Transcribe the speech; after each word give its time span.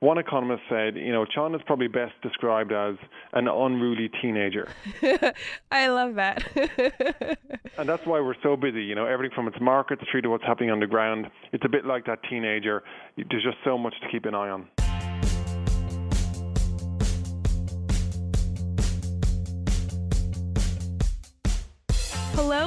One 0.00 0.18
economist 0.18 0.62
said, 0.68 0.96
you 0.96 1.10
know, 1.10 1.24
China's 1.24 1.62
probably 1.64 1.88
best 1.88 2.12
described 2.22 2.70
as 2.70 2.96
an 3.32 3.48
unruly 3.48 4.10
teenager. 4.20 4.68
I 5.72 5.88
love 5.88 6.16
that. 6.16 6.44
and 7.78 7.88
that's 7.88 8.04
why 8.04 8.20
we're 8.20 8.34
so 8.42 8.56
busy, 8.56 8.82
you 8.82 8.94
know, 8.94 9.06
everything 9.06 9.34
from 9.34 9.48
its 9.48 9.56
markets 9.58 10.02
through 10.10 10.20
to 10.22 10.28
what's 10.28 10.44
happening 10.44 10.70
on 10.70 10.80
the 10.80 10.86
ground. 10.86 11.28
It's 11.52 11.64
a 11.64 11.70
bit 11.70 11.86
like 11.86 12.04
that 12.06 12.18
teenager. 12.28 12.82
There's 13.16 13.42
just 13.42 13.58
so 13.64 13.78
much 13.78 13.94
to 14.02 14.08
keep 14.10 14.26
an 14.26 14.34
eye 14.34 14.50
on. 14.50 14.68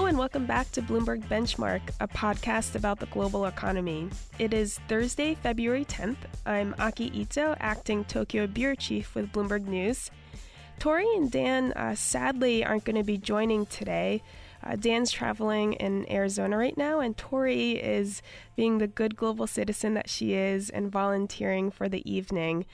And 0.09 0.17
welcome 0.17 0.47
back 0.47 0.71
to 0.71 0.81
Bloomberg 0.81 1.21
Benchmark, 1.27 1.81
a 1.99 2.07
podcast 2.07 2.73
about 2.73 2.99
the 2.99 3.05
global 3.05 3.45
economy. 3.45 4.09
It 4.39 4.55
is 4.55 4.79
Thursday, 4.87 5.35
February 5.35 5.85
10th. 5.85 6.17
I'm 6.47 6.73
Aki 6.79 7.11
Ito, 7.13 7.55
acting 7.59 8.03
Tokyo 8.05 8.47
Bureau 8.47 8.73
Chief 8.73 9.13
with 9.13 9.31
Bloomberg 9.31 9.67
News. 9.67 10.09
Tori 10.79 11.05
and 11.15 11.29
Dan 11.29 11.73
uh, 11.73 11.93
sadly 11.93 12.65
aren't 12.65 12.85
going 12.85 12.95
to 12.95 13.03
be 13.03 13.19
joining 13.19 13.67
today. 13.67 14.23
Uh, 14.63 14.75
Dan's 14.77 15.11
traveling 15.11 15.73
in 15.73 16.11
Arizona 16.11 16.57
right 16.57 16.75
now, 16.75 17.01
and 17.01 17.15
Tori 17.15 17.73
is 17.73 18.23
being 18.55 18.79
the 18.79 18.87
good 18.87 19.15
global 19.15 19.45
citizen 19.45 19.93
that 19.93 20.09
she 20.09 20.33
is 20.33 20.71
and 20.71 20.91
volunteering 20.91 21.69
for 21.69 21.87
the 21.87 22.01
evening. 22.11 22.65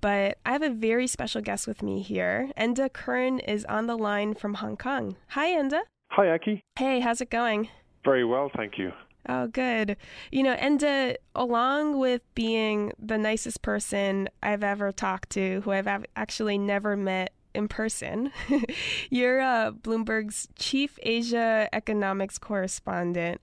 But 0.00 0.38
I 0.46 0.52
have 0.52 0.62
a 0.62 0.70
very 0.70 1.08
special 1.08 1.42
guest 1.42 1.66
with 1.66 1.82
me 1.82 2.02
here. 2.02 2.52
Enda 2.56 2.92
Curran 2.92 3.40
is 3.40 3.64
on 3.64 3.88
the 3.88 3.98
line 3.98 4.34
from 4.34 4.54
Hong 4.54 4.76
Kong. 4.76 5.16
Hi, 5.30 5.48
Enda. 5.48 5.80
Hi, 6.16 6.30
Aki. 6.30 6.62
Hey, 6.78 7.00
how's 7.00 7.20
it 7.20 7.28
going? 7.28 7.68
Very 8.04 8.24
well, 8.24 8.48
thank 8.56 8.78
you. 8.78 8.92
Oh, 9.28 9.48
good. 9.48 9.96
You 10.30 10.44
know, 10.44 10.52
and 10.52 10.84
uh, 10.84 11.14
along 11.34 11.98
with 11.98 12.22
being 12.36 12.92
the 13.00 13.18
nicest 13.18 13.62
person 13.62 14.28
I've 14.40 14.62
ever 14.62 14.92
talked 14.92 15.30
to, 15.30 15.62
who 15.62 15.72
I've 15.72 15.88
actually 16.14 16.56
never 16.56 16.96
met 16.96 17.32
in 17.52 17.66
person, 17.66 18.30
you're 19.10 19.40
uh, 19.40 19.72
Bloomberg's 19.72 20.46
chief 20.56 21.00
Asia 21.02 21.68
economics 21.72 22.38
correspondent. 22.38 23.40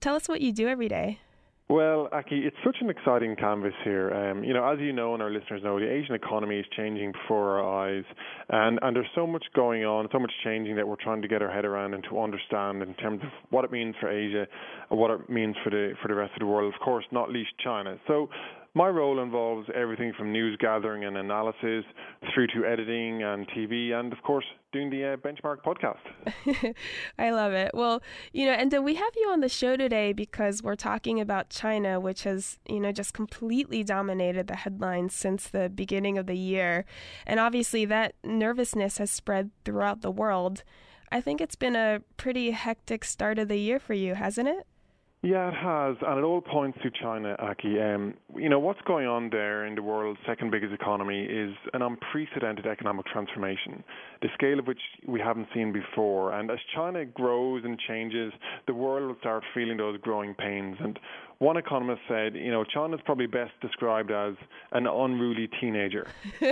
Tell 0.00 0.16
us 0.16 0.26
what 0.26 0.40
you 0.40 0.50
do 0.50 0.66
every 0.66 0.88
day. 0.88 1.18
Well, 1.66 2.10
Aki, 2.12 2.40
it's 2.40 2.56
such 2.62 2.76
an 2.82 2.90
exciting 2.90 3.36
canvas 3.36 3.72
here. 3.84 4.12
Um, 4.12 4.44
you 4.44 4.52
know, 4.52 4.70
as 4.70 4.78
you 4.80 4.92
know 4.92 5.14
and 5.14 5.22
our 5.22 5.30
listeners 5.30 5.62
know, 5.64 5.80
the 5.80 5.90
Asian 5.90 6.14
economy 6.14 6.58
is 6.58 6.66
changing 6.76 7.12
before 7.12 7.58
our 7.58 7.86
eyes, 7.86 8.04
and 8.50 8.78
and 8.82 8.94
there's 8.94 9.08
so 9.14 9.26
much 9.26 9.44
going 9.56 9.82
on, 9.82 10.06
so 10.12 10.18
much 10.18 10.32
changing 10.44 10.76
that 10.76 10.86
we're 10.86 11.02
trying 11.02 11.22
to 11.22 11.28
get 11.28 11.40
our 11.40 11.50
head 11.50 11.64
around 11.64 11.94
and 11.94 12.04
to 12.10 12.20
understand 12.20 12.82
in 12.82 12.92
terms 12.94 13.22
of 13.22 13.30
what 13.48 13.64
it 13.64 13.72
means 13.72 13.94
for 13.98 14.10
Asia, 14.10 14.46
and 14.90 14.98
what 14.98 15.10
it 15.10 15.30
means 15.30 15.56
for 15.64 15.70
the 15.70 15.94
for 16.02 16.08
the 16.08 16.14
rest 16.14 16.34
of 16.34 16.40
the 16.40 16.46
world. 16.46 16.72
Of 16.72 16.78
course, 16.80 17.06
not 17.10 17.30
least 17.30 17.52
China. 17.64 17.96
So 18.06 18.28
my 18.74 18.88
role 18.88 19.20
involves 19.22 19.68
everything 19.72 20.12
from 20.18 20.32
news 20.32 20.56
gathering 20.60 21.04
and 21.04 21.16
analysis 21.16 21.84
through 22.34 22.48
to 22.48 22.64
editing 22.66 23.22
and 23.22 23.46
TV, 23.48 23.92
and 23.92 24.12
of 24.12 24.20
course, 24.22 24.44
doing 24.72 24.90
the 24.90 25.12
uh, 25.12 25.16
Benchmark 25.16 25.58
podcast. 25.64 26.74
I 27.18 27.30
love 27.30 27.52
it. 27.52 27.70
Well, 27.72 28.02
you 28.32 28.46
know, 28.46 28.52
and 28.52 28.72
we 28.84 28.96
have 28.96 29.12
you 29.16 29.28
on 29.30 29.40
the 29.40 29.48
show 29.48 29.76
today 29.76 30.12
because 30.12 30.60
we're 30.62 30.74
talking 30.74 31.20
about 31.20 31.50
China, 31.50 32.00
which 32.00 32.24
has, 32.24 32.58
you 32.68 32.80
know, 32.80 32.90
just 32.90 33.14
completely 33.14 33.84
dominated 33.84 34.48
the 34.48 34.56
headlines 34.56 35.14
since 35.14 35.48
the 35.48 35.68
beginning 35.68 36.18
of 36.18 36.26
the 36.26 36.36
year. 36.36 36.84
And 37.26 37.38
obviously, 37.38 37.84
that 37.84 38.16
nervousness 38.24 38.98
has 38.98 39.10
spread 39.10 39.50
throughout 39.64 40.02
the 40.02 40.10
world. 40.10 40.64
I 41.12 41.20
think 41.20 41.40
it's 41.40 41.54
been 41.54 41.76
a 41.76 42.00
pretty 42.16 42.50
hectic 42.50 43.04
start 43.04 43.38
of 43.38 43.46
the 43.46 43.58
year 43.58 43.78
for 43.78 43.94
you, 43.94 44.14
hasn't 44.14 44.48
it? 44.48 44.66
Yeah, 45.24 45.48
it 45.48 45.54
has, 45.54 45.96
and 46.06 46.18
it 46.18 46.22
all 46.22 46.42
points 46.42 46.76
to 46.82 46.90
China, 46.90 47.34
Aki. 47.38 47.80
Um, 47.80 48.12
you 48.36 48.50
know, 48.50 48.58
what's 48.58 48.82
going 48.82 49.06
on 49.06 49.30
there 49.30 49.64
in 49.64 49.74
the 49.74 49.80
world's 49.80 50.20
second 50.26 50.50
biggest 50.50 50.74
economy 50.74 51.24
is 51.24 51.54
an 51.72 51.80
unprecedented 51.80 52.66
economic 52.66 53.06
transformation, 53.06 53.82
the 54.20 54.28
scale 54.34 54.58
of 54.58 54.66
which 54.66 54.82
we 55.08 55.20
haven't 55.20 55.48
seen 55.54 55.72
before. 55.72 56.34
And 56.38 56.50
as 56.50 56.58
China 56.74 57.06
grows 57.06 57.62
and 57.64 57.78
changes, 57.88 58.34
the 58.66 58.74
world 58.74 59.08
will 59.08 59.16
start 59.20 59.44
feeling 59.54 59.78
those 59.78 59.98
growing 60.02 60.34
pains. 60.34 60.76
And 60.78 60.98
one 61.38 61.56
economist 61.56 62.02
said, 62.08 62.34
you 62.34 62.50
know, 62.50 62.64
China's 62.64 63.00
probably 63.04 63.26
best 63.26 63.52
described 63.60 64.10
as 64.10 64.34
an 64.72 64.86
unruly 64.86 65.48
teenager. 65.60 66.06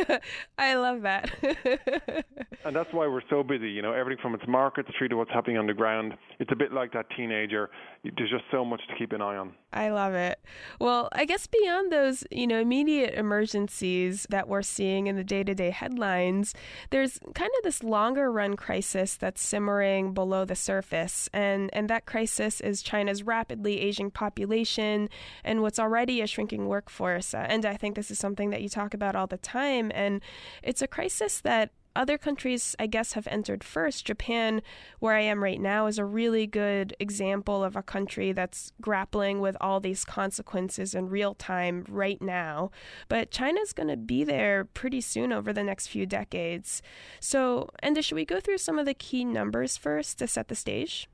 I 0.58 0.74
love 0.74 1.02
that. 1.02 1.30
and 2.64 2.74
that's 2.74 2.92
why 2.92 3.06
we're 3.06 3.22
so 3.30 3.42
busy, 3.42 3.70
you 3.70 3.82
know, 3.82 3.92
everything 3.92 4.20
from 4.20 4.34
its 4.34 4.44
markets 4.48 4.90
through 4.98 5.08
to 5.08 5.16
what's 5.16 5.30
happening 5.30 5.56
on 5.56 5.66
the 5.66 5.74
ground. 5.74 6.14
It's 6.38 6.50
a 6.52 6.56
bit 6.56 6.72
like 6.72 6.92
that 6.92 7.06
teenager. 7.16 7.70
There's 8.02 8.30
just 8.30 8.44
so 8.50 8.64
much 8.64 8.80
to 8.88 8.96
keep 8.96 9.12
an 9.12 9.22
eye 9.22 9.36
on. 9.36 9.52
I 9.72 9.90
love 9.90 10.14
it. 10.14 10.40
Well, 10.80 11.08
I 11.12 11.24
guess 11.24 11.46
beyond 11.46 11.92
those, 11.92 12.24
you 12.30 12.46
know, 12.46 12.60
immediate 12.60 13.14
emergencies 13.14 14.26
that 14.30 14.48
we're 14.48 14.62
seeing 14.62 15.06
in 15.06 15.16
the 15.16 15.24
day-to-day 15.24 15.70
headlines, 15.70 16.54
there's 16.90 17.18
kind 17.34 17.50
of 17.58 17.64
this 17.64 17.82
longer 17.82 18.30
run 18.30 18.56
crisis 18.56 19.16
that's 19.16 19.40
simmering 19.40 20.12
below 20.12 20.44
the 20.44 20.56
surface. 20.56 21.28
And 21.32 21.70
and 21.72 21.88
that 21.88 22.04
crisis 22.06 22.60
is 22.60 22.82
China's 22.82 23.22
rapidly 23.22 23.80
aging 23.80 24.10
population 24.10 24.71
population 24.72 25.08
and 25.44 25.62
what's 25.62 25.78
already 25.78 26.20
a 26.20 26.26
shrinking 26.26 26.66
workforce. 26.66 27.34
Uh, 27.34 27.46
and 27.48 27.64
I 27.64 27.76
think 27.76 27.96
this 27.96 28.10
is 28.10 28.18
something 28.18 28.50
that 28.50 28.62
you 28.62 28.68
talk 28.68 28.94
about 28.94 29.16
all 29.16 29.26
the 29.26 29.38
time. 29.38 29.90
And 29.94 30.20
it's 30.62 30.82
a 30.82 30.86
crisis 30.86 31.40
that 31.40 31.70
other 31.94 32.16
countries, 32.16 32.74
I 32.78 32.86
guess, 32.86 33.12
have 33.12 33.26
entered 33.26 33.62
first. 33.62 34.06
Japan, 34.06 34.62
where 34.98 35.14
I 35.14 35.20
am 35.20 35.42
right 35.42 35.60
now, 35.60 35.86
is 35.88 35.98
a 35.98 36.06
really 36.06 36.46
good 36.46 36.96
example 36.98 37.62
of 37.62 37.76
a 37.76 37.82
country 37.82 38.32
that's 38.32 38.72
grappling 38.80 39.42
with 39.42 39.58
all 39.60 39.78
these 39.78 40.02
consequences 40.02 40.94
in 40.94 41.10
real 41.10 41.34
time 41.34 41.84
right 41.90 42.20
now. 42.22 42.70
But 43.10 43.30
China's 43.30 43.74
going 43.74 43.90
to 43.90 43.98
be 43.98 44.24
there 44.24 44.64
pretty 44.64 45.02
soon 45.02 45.34
over 45.34 45.52
the 45.52 45.62
next 45.62 45.88
few 45.88 46.06
decades. 46.06 46.80
So, 47.20 47.68
Enda, 47.82 48.02
should 48.02 48.16
we 48.16 48.24
go 48.24 48.40
through 48.40 48.58
some 48.58 48.78
of 48.78 48.86
the 48.86 48.94
key 48.94 49.26
numbers 49.26 49.76
first 49.76 50.18
to 50.20 50.26
set 50.26 50.48
the 50.48 50.54
stage? 50.54 51.10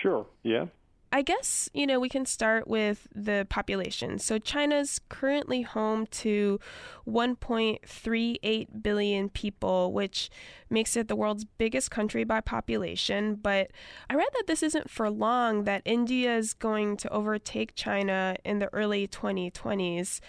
Sure, 0.00 0.26
yeah. 0.44 0.66
I 1.10 1.22
guess, 1.22 1.70
you 1.72 1.86
know, 1.86 1.98
we 1.98 2.10
can 2.10 2.26
start 2.26 2.68
with 2.68 3.08
the 3.14 3.46
population. 3.48 4.18
So 4.18 4.38
China's 4.38 5.00
currently 5.08 5.62
home 5.62 6.06
to 6.08 6.60
1.38 7.08 8.82
billion 8.82 9.30
people, 9.30 9.92
which 9.92 10.28
makes 10.68 10.98
it 10.98 11.08
the 11.08 11.16
world's 11.16 11.46
biggest 11.46 11.90
country 11.90 12.24
by 12.24 12.42
population. 12.42 13.36
But 13.36 13.70
I 14.10 14.16
read 14.16 14.28
that 14.34 14.46
this 14.46 14.62
isn't 14.62 14.90
for 14.90 15.08
long, 15.08 15.64
that 15.64 15.80
India 15.86 16.36
is 16.36 16.52
going 16.52 16.98
to 16.98 17.08
overtake 17.10 17.74
China 17.74 18.36
in 18.44 18.58
the 18.58 18.72
early 18.74 19.08
2020s. 19.08 20.20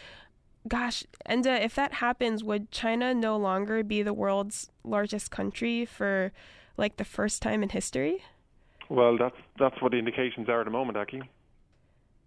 Gosh, 0.66 1.04
and 1.26 1.46
if 1.46 1.76
that 1.76 1.96
happens, 1.96 2.42
would 2.42 2.72
China 2.72 3.14
no 3.14 3.36
longer 3.36 3.84
be 3.84 4.02
the 4.02 4.14
world's 4.14 4.70
largest 4.86 5.30
country 5.30 5.84
for 5.84 6.32
like 6.78 6.96
the 6.96 7.04
first 7.04 7.42
time 7.42 7.64
in 7.64 7.70
history? 7.70 8.24
Well, 8.90 9.18
that's 9.18 9.36
that's 9.58 9.82
what 9.82 9.92
the 9.92 10.00
indications 10.00 10.50
are 10.50 10.62
at 10.62 10.66
the 10.66 10.72
moment, 10.72 10.98
Aki. 10.98 11.22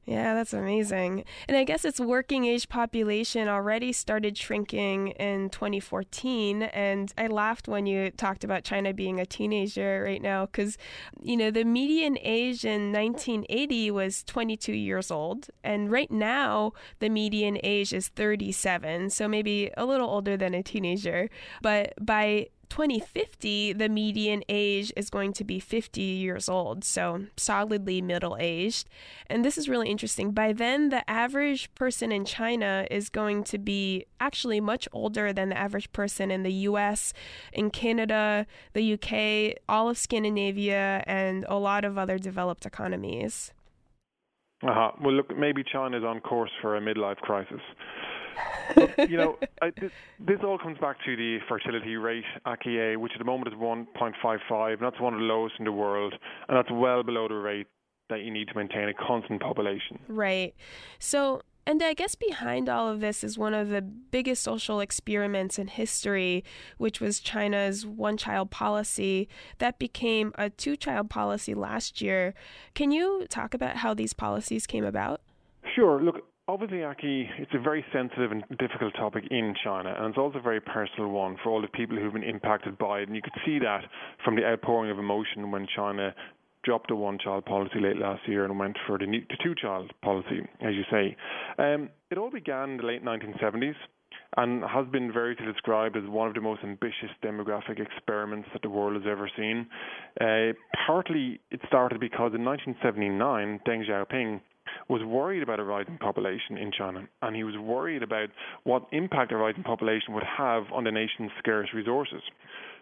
Yeah, 0.05 0.35
that's 0.35 0.53
amazing. 0.53 1.25
And 1.47 1.57
I 1.57 1.63
guess 1.63 1.85
its 1.85 2.01
working 2.01 2.45
age 2.45 2.69
population 2.69 3.47
already 3.47 3.93
started 3.93 4.37
shrinking 4.37 5.09
in 5.09 5.49
2014. 5.51 6.65
And 6.65 7.13
I 7.17 7.29
laughed 7.29 7.69
when 7.69 7.87
you 7.87 8.11
talked 8.11 8.43
about 8.43 8.65
China 8.65 8.93
being 8.93 9.21
a 9.21 9.27
teenager 9.27 10.03
right 10.05 10.21
now 10.21 10.47
because, 10.47 10.77
you 11.21 11.37
know, 11.37 11.53
the 11.53 11.65
median 11.65 12.19
age 12.21 12.65
in 12.65 12.93
1980 12.93 13.93
was 13.93 14.25
22 14.25 14.73
years 14.73 15.13
old. 15.13 15.51
And 15.63 15.89
right 15.89 16.11
now, 16.11 16.73
the 16.99 17.09
median 17.09 17.59
age 17.63 17.93
is 17.93 18.09
37. 18.09 19.11
So 19.11 19.29
maybe 19.29 19.71
a 19.77 19.85
little 19.85 20.11
older 20.11 20.37
than 20.37 20.53
a 20.53 20.65
teenager. 20.65 21.31
But 21.61 21.95
by 22.05 22.49
2050, 22.73 23.75
the 23.75 23.89
median 23.91 24.43
age 24.49 24.95
is 24.97 25.11
going 25.11 25.35
to 25.35 25.45
be 25.45 25.61
50 25.61 26.01
years 26.01 26.49
old, 26.49 26.85
so 26.85 27.27
solidly 27.37 28.01
middle 28.01 28.35
aged. 28.41 28.89
And 29.27 29.45
this 29.45 29.59
is 29.59 29.69
really 29.69 29.91
interesting. 29.91 30.31
By 30.31 30.55
then, 30.55 30.89
the 30.89 31.09
average 31.09 31.69
person 31.75 32.11
in 32.11 32.25
China 32.25 32.87
is 32.91 33.11
going 33.11 33.45
to 33.45 33.59
be 33.59 34.07
actually 34.21 34.59
much 34.59 34.89
older 34.91 35.35
than 35.35 35.51
the 35.51 35.59
average 35.59 35.93
person 35.93 36.31
in 36.31 36.45
the 36.45 36.53
US, 36.71 37.13
in 37.53 37.69
Canada, 37.69 38.47
the 38.73 38.95
UK, 38.95 39.59
all 39.69 39.91
of 39.91 39.99
Scandinavia, 39.99 41.05
and 41.07 41.45
a 41.51 41.57
lot 41.57 41.85
of 41.85 41.99
other 41.99 42.17
developed 42.17 42.65
economies. 42.65 43.53
Uh-huh. 44.63 44.93
Well, 44.99 45.13
look, 45.13 45.37
maybe 45.37 45.63
China 45.63 45.99
is 45.99 46.05
on 46.05 46.21
course 46.21 46.53
for 46.63 46.75
a 46.75 46.81
midlife 46.81 47.19
crisis 47.19 47.61
you 49.09 49.17
know, 49.17 49.39
I, 49.63 49.71
this, 49.81 49.93
this, 50.19 50.39
all 50.45 50.59
comes 50.59 50.79
back 50.79 50.97
to 51.05 51.17
the 51.17 51.39
fertility 51.49 51.97
rate, 51.97 52.25
Aki, 52.47 52.79
eh, 52.79 52.95
which 52.97 53.13
at 53.15 53.19
the 53.19 53.25
moment 53.25 53.49
is 53.49 53.59
1.55, 53.59 54.73
and 54.73 54.81
that's 54.81 55.01
one 55.01 55.15
of 55.15 55.21
the 55.21 55.27
lowest 55.27 55.55
in 55.59 55.65
the 55.65 55.73
world, 55.73 56.15
and 56.49 56.57
that's 56.57 56.71
well 56.71 57.03
below 57.03 57.29
the 57.29 57.35
rate 57.35 57.67
that 58.11 58.21
you 58.21 58.31
need 58.31 58.49
to 58.49 58.55
maintain 58.55 58.89
a 58.89 58.95
constant 58.95 59.41
population. 59.41 59.99
Right. 60.09 60.55
So, 60.99 61.43
and 61.67 61.83
I 61.83 61.95
guess 61.95 62.15
behind 62.15 62.69
all 62.69 62.89
of 62.89 63.01
this 63.01 63.23
is 63.23 63.39
one 63.39 63.55
of 63.55 63.69
the 63.69 63.81
biggest 63.81 64.43
social 64.43 64.81
experiments 64.81 65.59
in 65.59 65.69
history, 65.69 66.45
which 66.77 67.01
was 67.01 67.21
China's 67.21 67.87
one 67.87 68.17
child 68.17 68.51
policy 68.51 69.29
that 69.59 69.79
became 69.79 70.33
a 70.37 70.51
two 70.51 70.77
child 70.77 71.09
policy 71.09 71.55
last 71.55 72.01
year. 72.01 72.35
Can 72.75 72.91
you 72.91 73.27
talk 73.29 73.55
about 73.55 73.77
how 73.77 73.95
these 73.95 74.13
policies 74.13 74.67
came 74.67 74.85
about? 74.85 75.21
Sure. 75.75 76.03
Look, 76.03 76.17
obviously, 76.49 76.85
Aki, 76.85 77.29
it's 77.39 77.53
a 77.55 77.61
very 77.61 77.85
sensitive 77.93 78.33
and 78.33 78.45
difficult 78.59 78.95
topic 78.95 79.25
in 79.31 79.55
China, 79.63 79.95
and 79.97 80.09
it's 80.09 80.19
also 80.19 80.39
a 80.39 80.43
very 80.43 80.61
personal 80.61 81.09
one 81.09 81.37
for 81.43 81.51
all 81.51 81.61
the 81.61 81.69
people 81.69 81.97
who've 81.97 82.13
been 82.13 82.23
impacted 82.23 82.79
by 82.79 83.01
it. 83.01 83.09
And 83.09 83.17
you 83.17 83.23
could 83.23 83.41
see 83.45 83.59
that 83.61 83.83
from 84.25 84.37
the 84.37 84.45
outpouring 84.45 84.91
of 84.91 84.99
emotion 84.99 85.51
when 85.51 85.67
China 85.75 86.15
dropped 86.65 86.89
the 86.89 86.97
one-child 86.97 87.45
policy 87.45 87.81
late 87.81 87.97
last 87.97 88.23
year 88.29 88.45
and 88.45 88.59
went 88.59 88.77
for 88.87 88.99
the, 88.99 89.07
the 89.07 89.37
two-child 89.43 89.91
policy, 90.01 90.41
as 90.61 90.75
you 90.75 90.85
say. 90.91 91.17
Um, 91.59 91.91
it 92.11 92.19
all 92.19 92.31
began 92.31 92.71
in 92.71 92.77
the 92.77 92.85
late 92.85 93.05
1970s 93.05 93.75
and 94.37 94.63
has 94.65 94.87
been 94.91 95.13
variously 95.13 95.45
described 95.47 95.97
as 95.97 96.05
one 96.07 96.29
of 96.29 96.35
the 96.35 96.41
most 96.41 96.63
ambitious 96.63 97.11
demographic 97.23 97.81
experiments 97.81 98.49
that 98.53 98.63
the 98.63 98.71
world 98.71 98.95
has 98.95 99.11
ever 99.11 99.29
seen. 99.37 99.67
Uh, 100.21 100.53
partly 100.87 101.41
it 101.51 101.61
started 101.67 102.01
because 102.01 102.33
in 102.35 102.45
1979, 102.45 103.61
Deng 103.67 103.87
Xiaoping 103.89 104.41
was 104.89 105.03
worried 105.03 105.43
about 105.43 105.61
a 105.61 105.65
rising 105.65 105.99
population 105.99 106.57
in 106.59 106.73
China, 106.77 107.09
and 107.23 107.37
he 107.37 107.45
was 107.45 107.57
worried 107.57 108.03
about 108.03 108.29
what 108.65 108.87
impact 108.93 109.33
a 109.33 109.37
rising 109.37 109.63
population 109.63 110.15
would 110.15 110.25
have 110.25 110.65
on 110.73 110.85
the 110.85 110.91
nation's 110.91 111.31
scarce 111.39 111.69
resources. 111.75 112.23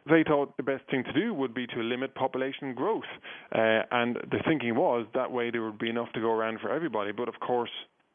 They 0.08 0.24
thought 0.26 0.56
the 0.56 0.62
best 0.62 0.84
thing 0.90 1.04
to 1.04 1.12
do 1.12 1.34
would 1.34 1.54
be 1.54 1.66
to 1.66 1.82
limit 1.82 2.14
population 2.14 2.74
growth, 2.74 3.10
uh, 3.54 3.82
and 3.90 4.16
the 4.30 4.42
thinking 4.46 4.74
was 4.74 5.06
that 5.14 5.30
way 5.30 5.50
there 5.50 5.62
would 5.62 5.78
be 5.78 5.90
enough 5.90 6.12
to 6.14 6.20
go 6.20 6.30
around 6.30 6.60
for 6.60 6.70
everybody. 6.70 7.12
But 7.12 7.28
of 7.28 7.38
course, 7.40 7.70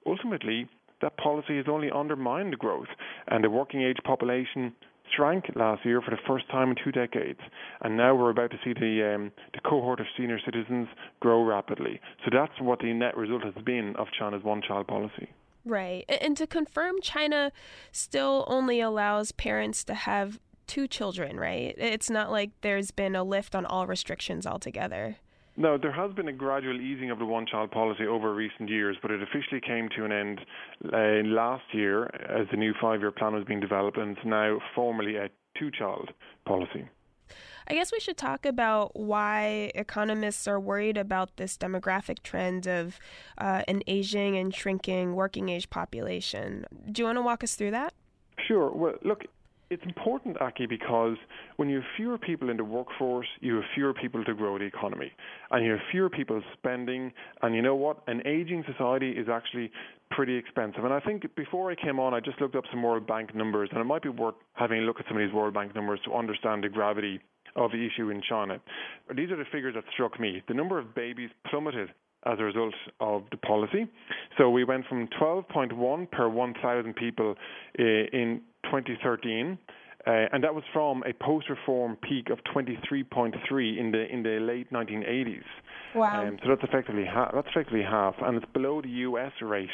ultimately, 0.06 0.68
that 1.01 1.18
policy 1.18 1.57
has 1.57 1.66
only 1.69 1.92
undermined 1.92 2.57
growth, 2.57 2.88
and 3.27 3.44
the 3.44 3.50
working 3.50 3.83
age 3.83 3.98
population 4.04 4.74
shrank 5.16 5.46
last 5.56 5.86
year 5.86 6.02
for 6.02 6.12
the 6.12 6.22
first 6.28 6.50
time 6.50 6.69
in 6.69 6.75
two 6.84 6.92
decades, 6.92 7.40
and 7.81 7.98
now 7.98 8.16
we're 8.16 8.30
about 8.30 8.52
to 8.52 8.57
see 8.63 8.74
the 8.74 9.16
um, 9.16 9.31
the 9.54 9.60
cohort 9.62 10.00
of 10.00 10.06
senior 10.18 10.40
citizens 10.44 10.88
grow 11.19 11.44
rapidly. 11.44 12.00
So 12.24 12.31
that's 12.31 12.60
what 12.60 12.80
the 12.80 12.94
net 12.94 13.18
result 13.18 13.44
has 13.44 13.54
been 13.63 13.96
of 13.98 14.07
China's 14.18 14.44
one-child 14.44 14.88
policy. 14.88 15.30
Right, 15.66 16.06
and 16.22 16.38
to 16.38 16.48
confirm, 16.48 17.02
China 17.02 17.52
still 17.92 18.46
only 18.48 18.80
allows 18.81 19.31
parents 19.31 19.84
to 19.86 19.94
have 19.94 20.40
two 20.68 20.88
children. 20.88 21.40
Right, 21.40 21.75
it's 21.78 22.10
not 22.10 22.31
like 22.31 22.51
there's 22.62 22.92
been 22.92 23.16
a 23.16 23.24
lift 23.24 23.56
on 23.56 23.66
all 23.66 23.88
restrictions 23.88 24.46
altogether. 24.46 25.18
No, 25.57 25.78
there 25.78 25.92
has 25.92 26.12
been 26.13 26.28
a 26.28 26.34
gradual 26.34 26.80
easing 26.81 27.12
of 27.12 27.19
the 27.19 27.25
one 27.25 27.46
child 27.46 27.72
policy 27.72 28.06
over 28.06 28.34
recent 28.34 28.69
years, 28.69 28.98
but 29.02 29.10
it 29.10 29.22
officially 29.22 29.62
came 29.66 29.88
to 29.96 30.04
an 30.04 30.12
end 30.12 30.42
uh, 30.92 31.28
last 31.28 31.63
year 31.74 32.06
as 32.30 32.48
the 32.52 32.57
new 32.57 32.74
five 32.81 33.00
year 33.00 33.12
plan 33.12 33.34
was 33.34 33.46
being 33.46 33.62
developed, 33.62 33.98
and 33.98 34.18
it's 34.18 34.25
now 34.25 34.60
formally 34.74 35.16
a 35.16 35.30
two 35.57 35.72
child 35.72 36.12
policy. 36.46 36.90
I 37.68 37.74
guess 37.74 37.92
we 37.92 38.00
should 38.00 38.18
talk 38.18 38.46
about 38.46 39.00
why 39.00 39.72
economists 39.74 40.48
are 40.48 40.60
worried 40.60 40.98
about 40.98 41.38
this 41.38 41.58
demographic 41.58 42.22
trend 42.22 42.68
of 42.68 43.00
uh, 43.40 43.63
an 43.68 43.81
aging 43.88 44.38
and 44.38 44.54
shrinking 44.54 45.16
working 45.16 45.50
age 45.50 45.69
population. 45.69 46.66
Do 46.92 47.01
you 47.01 47.06
want 47.06 47.18
to 47.18 47.24
walk 47.24 47.44
us 47.44 47.56
through 47.56 47.72
that? 47.72 47.94
Sure. 48.48 48.69
Well, 48.72 48.96
look, 49.04 49.24
it's 49.69 49.83
important, 49.83 50.39
Aki, 50.41 50.67
because 50.67 51.17
when 51.56 51.69
you 51.69 51.77
have 51.77 51.85
fewer 51.97 52.17
people 52.17 52.50
in 52.50 52.57
the 52.57 52.63
workforce, 52.63 53.27
you 53.41 53.56
have 53.56 53.63
fewer 53.73 53.94
people 53.94 54.23
to 54.23 54.33
grow 54.33 54.57
the 54.57 54.65
economy. 54.65 55.12
And 55.51 55.65
you 55.65 55.71
have 55.71 55.81
fewer 55.91 56.09
people 56.09 56.41
spending. 56.53 57.12
And 57.41 57.56
you 57.56 57.62
know 57.62 57.75
what? 57.75 57.97
An 58.07 58.21
aging 58.25 58.63
society 58.67 59.12
is 59.12 59.27
actually 59.27 59.71
pretty 60.12 60.35
expensive. 60.35 60.83
And 60.83 60.94
I 60.94 61.00
think 61.00 61.23
before 61.35 61.71
I 61.71 61.75
came 61.75 62.00
on, 62.00 62.13
I 62.13 62.19
just 62.19 62.39
looked 62.39 62.56
up 62.56 62.65
some 62.69 62.83
World 62.83 63.07
Bank 63.07 63.33
numbers, 63.33 63.69
and 63.71 63.81
it 63.81 63.85
might 63.85 64.03
be 64.03 64.09
worth 64.09 64.35
having 64.53 64.79
a 64.79 64.81
look 64.81 65.00
at 65.00 65.06
some 65.07 65.17
of 65.17 65.27
these 65.27 65.33
World 65.33 65.53
Bank 65.53 65.73
numbers 65.73 66.00
to 66.06 66.13
understand 66.13 66.63
the 66.63 66.69
gravity 66.69 67.19
of 67.56 67.71
the 67.71 67.85
issue 67.85 68.09
in 68.09 68.21
China. 68.27 68.59
These 69.15 69.31
are 69.31 69.38
the 69.38 69.45
figures 69.51 69.75
that 69.75 69.85
struck 69.94 70.19
me. 70.19 70.44
The 70.47 70.53
number 70.53 70.77
of 70.77 70.94
babies 70.94 71.29
plummeted 71.50 71.89
as 72.25 72.39
a 72.39 72.44
result 72.44 72.73
of 73.00 73.23
the 73.31 73.38
policy. 73.38 73.88
So 74.38 74.50
we 74.50 74.63
went 74.63 74.85
from 74.88 75.07
12.1 75.19 76.12
per 76.12 76.27
1,000 76.27 76.95
people 76.95 77.35
eh, 77.77 78.06
in 78.12 78.41
2013. 78.65 79.57
Uh, 80.07 80.12
and 80.31 80.44
that 80.44 80.53
was 80.53 80.63
from 80.71 81.03
a 81.03 81.13
post-reform 81.23 81.97
peak 82.07 82.29
of 82.29 82.38
23.3 82.56 83.79
in 83.79 83.91
the 83.91 84.06
in 84.12 84.21
the 84.21 84.38
late 84.39 84.71
1980s. 84.71 85.41
Wow! 85.95 86.27
Um, 86.27 86.38
so 86.44 86.50
that's 86.50 86.62
effectively 86.63 87.06
ha- 87.09 87.31
that's 87.33 87.47
effectively 87.50 87.81
half, 87.81 88.13
and 88.21 88.38
it's 88.38 88.45
below 88.53 88.81
the 88.83 88.89
U.S. 89.09 89.31
rate 89.41 89.69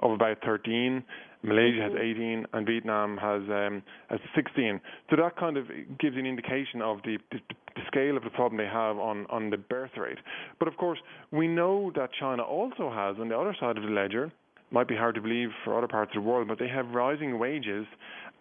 of 0.00 0.10
about 0.10 0.36
13. 0.44 1.02
Malaysia 1.42 1.82
has 1.82 1.92
mm-hmm. 1.92 2.20
18, 2.20 2.46
and 2.52 2.66
Vietnam 2.66 3.16
has 3.16 3.42
um, 3.48 3.82
has 4.08 4.20
16. 4.34 4.80
So 5.08 5.16
that 5.16 5.36
kind 5.36 5.56
of 5.56 5.66
gives 5.98 6.16
an 6.16 6.26
indication 6.26 6.82
of 6.82 6.98
the, 7.04 7.18
the, 7.32 7.38
the 7.76 7.82
scale 7.86 8.16
of 8.16 8.24
the 8.24 8.30
problem 8.30 8.58
they 8.58 8.70
have 8.70 8.98
on 8.98 9.26
on 9.30 9.50
the 9.50 9.56
birth 9.56 9.96
rate. 9.96 10.18
But 10.58 10.68
of 10.68 10.76
course, 10.76 10.98
we 11.30 11.48
know 11.48 11.90
that 11.96 12.10
China 12.18 12.42
also 12.42 12.90
has 12.90 13.16
on 13.18 13.28
the 13.28 13.38
other 13.38 13.56
side 13.58 13.76
of 13.76 13.82
the 13.82 13.90
ledger 13.90 14.32
might 14.74 14.88
be 14.88 14.96
hard 14.96 15.14
to 15.14 15.20
believe 15.22 15.50
for 15.64 15.78
other 15.78 15.88
parts 15.88 16.10
of 16.14 16.22
the 16.22 16.28
world, 16.28 16.48
but 16.48 16.58
they 16.58 16.68
have 16.68 16.86
rising 16.90 17.38
wages 17.38 17.86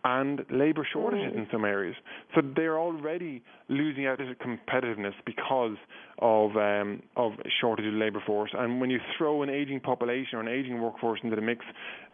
and 0.04 0.42
labour 0.50 0.86
shortages 0.92 1.32
mm. 1.32 1.38
in 1.38 1.48
some 1.52 1.64
areas. 1.64 1.96
So 2.36 2.42
they're 2.56 2.80
already 2.80 3.42
losing 3.70 4.06
out 4.06 4.20
of 4.20 4.28
competitiveness 4.40 5.14
because 5.26 5.78
of 6.20 6.58
um, 6.58 7.04
of 7.16 7.34
shortage 7.62 7.86
of 7.86 7.94
labour 7.94 8.22
force. 8.26 8.52
And 8.54 8.82
when 8.82 8.90
you 8.90 9.00
throw 9.18 9.44
an 9.44 9.50
ageing 9.50 9.80
population 9.80 10.40
or 10.40 10.42
an 10.42 10.50
ageing 10.50 10.82
workforce 10.82 11.20
into 11.24 11.36
the 11.36 11.42
mix, 11.42 11.64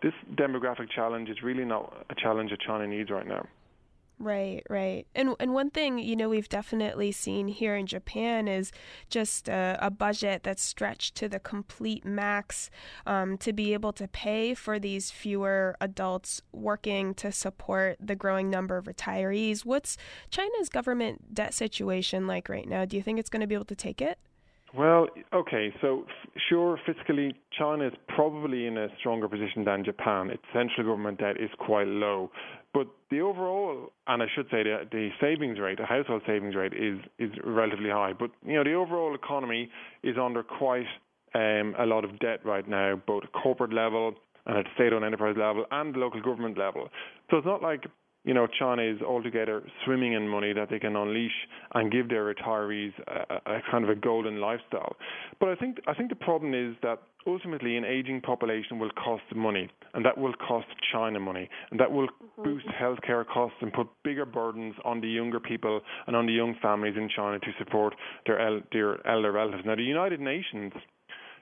this 0.03 0.13
demographic 0.35 0.91
challenge 0.93 1.29
is 1.29 1.37
really 1.43 1.65
not 1.65 2.05
a 2.09 2.15
challenge 2.15 2.51
that 2.51 2.59
China 2.61 2.85
needs 2.85 3.09
right 3.09 3.27
now. 3.27 3.47
Right, 4.21 4.63
right. 4.69 5.07
And 5.15 5.35
and 5.39 5.53
one 5.53 5.69
thing, 5.69 5.97
you 5.97 6.13
know, 6.13 6.27
we've 6.27 6.49
definitely 6.49 7.13
seen 7.13 7.47
here 7.47 7.77
in 7.77 7.85
Japan 7.87 8.49
is 8.49 8.73
just 9.09 9.47
a, 9.47 9.77
a 9.79 9.89
budget 9.89 10.43
that's 10.43 10.61
stretched 10.61 11.15
to 11.15 11.29
the 11.29 11.39
complete 11.39 12.03
max 12.03 12.69
um, 13.07 13.37
to 13.37 13.53
be 13.53 13.73
able 13.73 13.93
to 13.93 14.09
pay 14.09 14.53
for 14.53 14.77
these 14.77 15.09
fewer 15.09 15.77
adults 15.79 16.41
working 16.51 17.13
to 17.13 17.31
support 17.31 17.95
the 18.01 18.15
growing 18.15 18.49
number 18.49 18.75
of 18.75 18.85
retirees. 18.87 19.63
What's 19.63 19.95
China's 20.29 20.67
government 20.67 21.33
debt 21.33 21.53
situation 21.53 22.27
like 22.27 22.49
right 22.49 22.67
now? 22.67 22.83
Do 22.83 22.97
you 22.97 23.03
think 23.03 23.19
it's 23.19 23.29
going 23.29 23.41
to 23.41 23.47
be 23.47 23.55
able 23.55 23.65
to 23.65 23.75
take 23.75 24.01
it? 24.01 24.19
Well, 24.77 25.07
okay, 25.33 25.73
so 25.81 26.05
sure, 26.47 26.79
fiscally, 26.87 27.33
China 27.57 27.87
is 27.87 27.93
probably 28.07 28.67
in 28.67 28.77
a 28.77 28.87
stronger 28.99 29.27
position 29.27 29.65
than 29.65 29.83
Japan. 29.83 30.29
Its 30.29 30.43
central 30.53 30.85
government 30.85 31.19
debt 31.19 31.37
is 31.39 31.49
quite 31.57 31.87
low. 31.87 32.29
But 32.71 32.87
the 33.09 33.21
overall, 33.21 33.91
and 34.05 34.21
I 34.21 34.27
should 34.35 34.45
say 34.51 34.61
the, 34.61 34.81
the 34.91 35.09
savings 35.19 35.59
rate, 35.59 35.79
the 35.79 35.85
household 35.85 36.21
savings 36.27 36.55
rate 36.55 36.73
is, 36.73 36.99
is 37.17 37.31
relatively 37.43 37.89
high. 37.89 38.13
But, 38.13 38.29
you 38.45 38.55
know, 38.55 38.63
the 38.63 38.73
overall 38.73 39.15
economy 39.15 39.69
is 40.03 40.17
under 40.21 40.43
quite 40.43 40.85
um, 41.33 41.73
a 41.79 41.87
lot 41.87 42.05
of 42.05 42.19
debt 42.19 42.45
right 42.45 42.67
now, 42.67 43.01
both 43.07 43.23
at 43.23 43.31
corporate 43.31 43.73
level 43.73 44.13
and 44.45 44.59
at 44.59 44.65
state-owned 44.75 45.03
enterprise 45.03 45.35
level 45.37 45.65
and 45.71 45.95
local 45.95 46.21
government 46.21 46.59
level. 46.59 46.89
So 47.31 47.37
it's 47.37 47.45
not 47.45 47.63
like 47.63 47.85
you 48.25 48.33
know, 48.33 48.47
China 48.47 48.81
is 48.81 49.01
altogether 49.01 49.63
swimming 49.85 50.13
in 50.13 50.27
money 50.27 50.51
that 50.53 50.69
they 50.69 50.79
can 50.79 50.95
unleash 50.95 51.31
and 51.73 51.91
give 51.91 52.09
their 52.09 52.33
retirees 52.33 52.91
a, 53.07 53.35
a, 53.49 53.61
kind 53.71 53.83
of 53.83 53.89
a 53.89 53.95
golden 53.95 54.41
lifestyle. 54.41 54.95
But 55.39 55.49
I 55.49 55.55
think 55.55 55.77
I 55.87 55.93
think 55.93 56.09
the 56.09 56.15
problem 56.15 56.53
is 56.53 56.75
that 56.83 56.99
ultimately 57.25 57.77
an 57.77 57.85
aging 57.85 58.21
population 58.21 58.77
will 58.77 58.91
cost 58.91 59.23
money, 59.35 59.69
and 59.93 60.05
that 60.05 60.17
will 60.17 60.33
cost 60.33 60.67
China 60.91 61.19
money, 61.19 61.49
and 61.71 61.79
that 61.79 61.91
will 61.91 62.07
mm-hmm. 62.07 62.43
boost 62.43 62.65
healthcare 62.67 63.25
costs 63.25 63.57
and 63.61 63.71
put 63.71 63.87
bigger 64.03 64.25
burdens 64.25 64.75
on 64.83 64.99
the 64.99 65.07
younger 65.07 65.39
people 65.39 65.79
and 66.07 66.15
on 66.15 66.25
the 66.25 66.33
young 66.33 66.55
families 66.61 66.95
in 66.97 67.09
China 67.15 67.39
to 67.39 67.51
support 67.57 67.95
their, 68.25 68.39
el- 68.39 68.61
their 68.71 69.05
elder 69.07 69.31
relatives. 69.31 69.63
Now, 69.65 69.75
the 69.75 69.83
United 69.83 70.19
Nations 70.19 70.73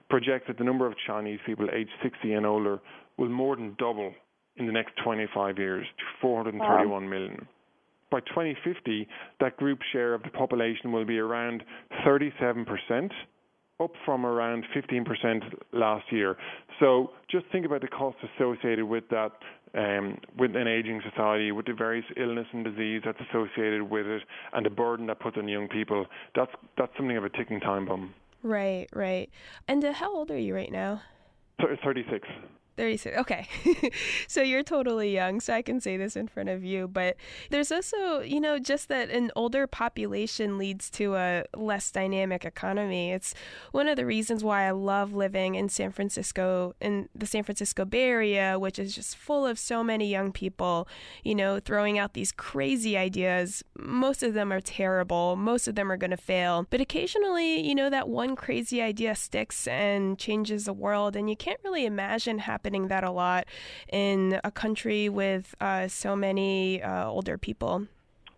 projects 0.08 0.46
that 0.48 0.58
the 0.58 0.64
number 0.64 0.86
of 0.86 0.94
Chinese 1.06 1.40
people 1.44 1.68
aged 1.72 1.90
60 2.02 2.32
and 2.32 2.46
older 2.46 2.80
will 3.16 3.28
more 3.28 3.56
than 3.56 3.76
double 3.78 4.14
in 4.58 4.66
the 4.66 4.72
next 4.72 4.92
25 5.02 5.58
years 5.58 5.86
to 5.98 6.04
431 6.20 6.90
wow. 6.90 7.08
million. 7.08 7.46
By 8.10 8.20
2050, 8.20 9.06
that 9.40 9.56
group 9.58 9.80
share 9.92 10.14
of 10.14 10.22
the 10.22 10.30
population 10.30 10.92
will 10.92 11.04
be 11.04 11.18
around 11.18 11.62
37%, 12.06 13.10
up 13.80 13.90
from 14.04 14.24
around 14.24 14.64
15% 14.74 15.42
last 15.72 16.10
year. 16.10 16.36
So 16.80 17.10
just 17.30 17.44
think 17.52 17.66
about 17.66 17.82
the 17.82 17.88
costs 17.88 18.20
associated 18.34 18.84
with 18.84 19.04
that, 19.10 19.32
um, 19.74 20.18
with 20.38 20.56
an 20.56 20.66
aging 20.66 21.02
society, 21.08 21.52
with 21.52 21.66
the 21.66 21.74
various 21.74 22.06
illness 22.16 22.46
and 22.52 22.64
disease 22.64 23.02
that's 23.04 23.20
associated 23.30 23.82
with 23.82 24.06
it, 24.06 24.22
and 24.54 24.64
the 24.64 24.70
burden 24.70 25.06
that 25.06 25.20
puts 25.20 25.36
on 25.36 25.46
young 25.46 25.68
people. 25.68 26.06
That's 26.34 26.50
that's 26.78 26.92
something 26.96 27.16
of 27.16 27.24
a 27.24 27.30
ticking 27.30 27.60
time 27.60 27.86
bomb. 27.86 28.14
Right, 28.42 28.86
right. 28.94 29.28
And 29.66 29.84
uh, 29.84 29.92
how 29.92 30.14
old 30.14 30.30
are 30.30 30.38
you 30.38 30.54
right 30.54 30.72
now? 30.72 31.02
36. 31.84 32.26
36. 32.78 33.18
Okay. 33.18 33.46
so 34.28 34.40
you're 34.40 34.62
totally 34.62 35.12
young, 35.12 35.40
so 35.40 35.52
I 35.52 35.62
can 35.62 35.80
say 35.80 35.96
this 35.96 36.16
in 36.16 36.28
front 36.28 36.48
of 36.48 36.64
you. 36.64 36.86
But 36.86 37.16
there's 37.50 37.72
also, 37.72 38.20
you 38.20 38.40
know, 38.40 38.58
just 38.58 38.88
that 38.88 39.10
an 39.10 39.32
older 39.34 39.66
population 39.66 40.56
leads 40.56 40.88
to 40.90 41.16
a 41.16 41.44
less 41.56 41.90
dynamic 41.90 42.44
economy. 42.44 43.10
It's 43.10 43.34
one 43.72 43.88
of 43.88 43.96
the 43.96 44.06
reasons 44.06 44.44
why 44.44 44.62
I 44.62 44.70
love 44.70 45.12
living 45.12 45.56
in 45.56 45.68
San 45.68 45.90
Francisco, 45.90 46.74
in 46.80 47.08
the 47.14 47.26
San 47.26 47.42
Francisco 47.42 47.84
Bay 47.84 48.04
Area, 48.04 48.58
which 48.58 48.78
is 48.78 48.94
just 48.94 49.16
full 49.16 49.44
of 49.44 49.58
so 49.58 49.82
many 49.82 50.08
young 50.08 50.30
people, 50.30 50.86
you 51.24 51.34
know, 51.34 51.58
throwing 51.58 51.98
out 51.98 52.14
these 52.14 52.30
crazy 52.30 52.96
ideas. 52.96 53.64
Most 53.76 54.22
of 54.22 54.34
them 54.34 54.52
are 54.52 54.60
terrible, 54.60 55.34
most 55.34 55.66
of 55.66 55.74
them 55.74 55.90
are 55.90 55.96
going 55.96 56.12
to 56.12 56.16
fail. 56.16 56.64
But 56.70 56.80
occasionally, 56.80 57.60
you 57.60 57.74
know, 57.74 57.90
that 57.90 58.08
one 58.08 58.36
crazy 58.36 58.80
idea 58.80 59.16
sticks 59.16 59.66
and 59.66 60.16
changes 60.16 60.66
the 60.66 60.72
world. 60.72 61.16
And 61.16 61.28
you 61.28 61.34
can't 61.34 61.58
really 61.64 61.84
imagine 61.84 62.38
happening 62.38 62.67
happening 62.68 62.88
that 62.88 63.02
a 63.02 63.10
lot 63.10 63.46
in 63.90 64.38
a 64.44 64.50
country 64.50 65.08
with 65.08 65.54
uh, 65.58 65.88
so 65.88 66.14
many 66.14 66.82
uh, 66.82 67.08
older 67.08 67.38
people. 67.38 67.86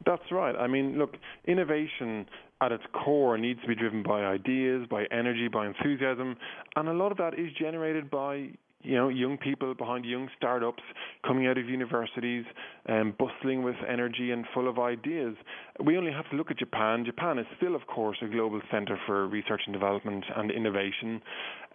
That's 0.06 0.30
right. 0.30 0.54
I 0.54 0.68
mean, 0.68 0.98
look, 0.98 1.16
innovation 1.46 2.26
at 2.60 2.70
its 2.70 2.84
core 2.92 3.36
needs 3.36 3.60
to 3.62 3.66
be 3.66 3.74
driven 3.74 4.04
by 4.04 4.20
ideas, 4.20 4.86
by 4.88 5.04
energy, 5.10 5.48
by 5.48 5.66
enthusiasm, 5.66 6.36
and 6.76 6.88
a 6.88 6.92
lot 6.92 7.10
of 7.10 7.18
that 7.18 7.34
is 7.34 7.50
generated 7.58 8.08
by 8.08 8.50
you 8.82 8.96
know, 8.96 9.08
young 9.08 9.36
people 9.36 9.74
behind 9.74 10.04
young 10.04 10.28
startups 10.36 10.82
coming 11.26 11.46
out 11.46 11.58
of 11.58 11.68
universities, 11.68 12.44
um, 12.88 13.14
bustling 13.18 13.62
with 13.62 13.76
energy 13.88 14.30
and 14.30 14.44
full 14.54 14.68
of 14.68 14.78
ideas. 14.78 15.36
We 15.84 15.96
only 15.96 16.12
have 16.12 16.28
to 16.30 16.36
look 16.36 16.50
at 16.50 16.58
Japan. 16.58 17.04
Japan 17.04 17.38
is 17.38 17.46
still, 17.56 17.74
of 17.74 17.86
course, 17.86 18.18
a 18.22 18.28
global 18.28 18.60
center 18.70 18.98
for 19.06 19.26
research 19.28 19.62
and 19.66 19.72
development 19.72 20.24
and 20.34 20.50
innovation. 20.50 21.20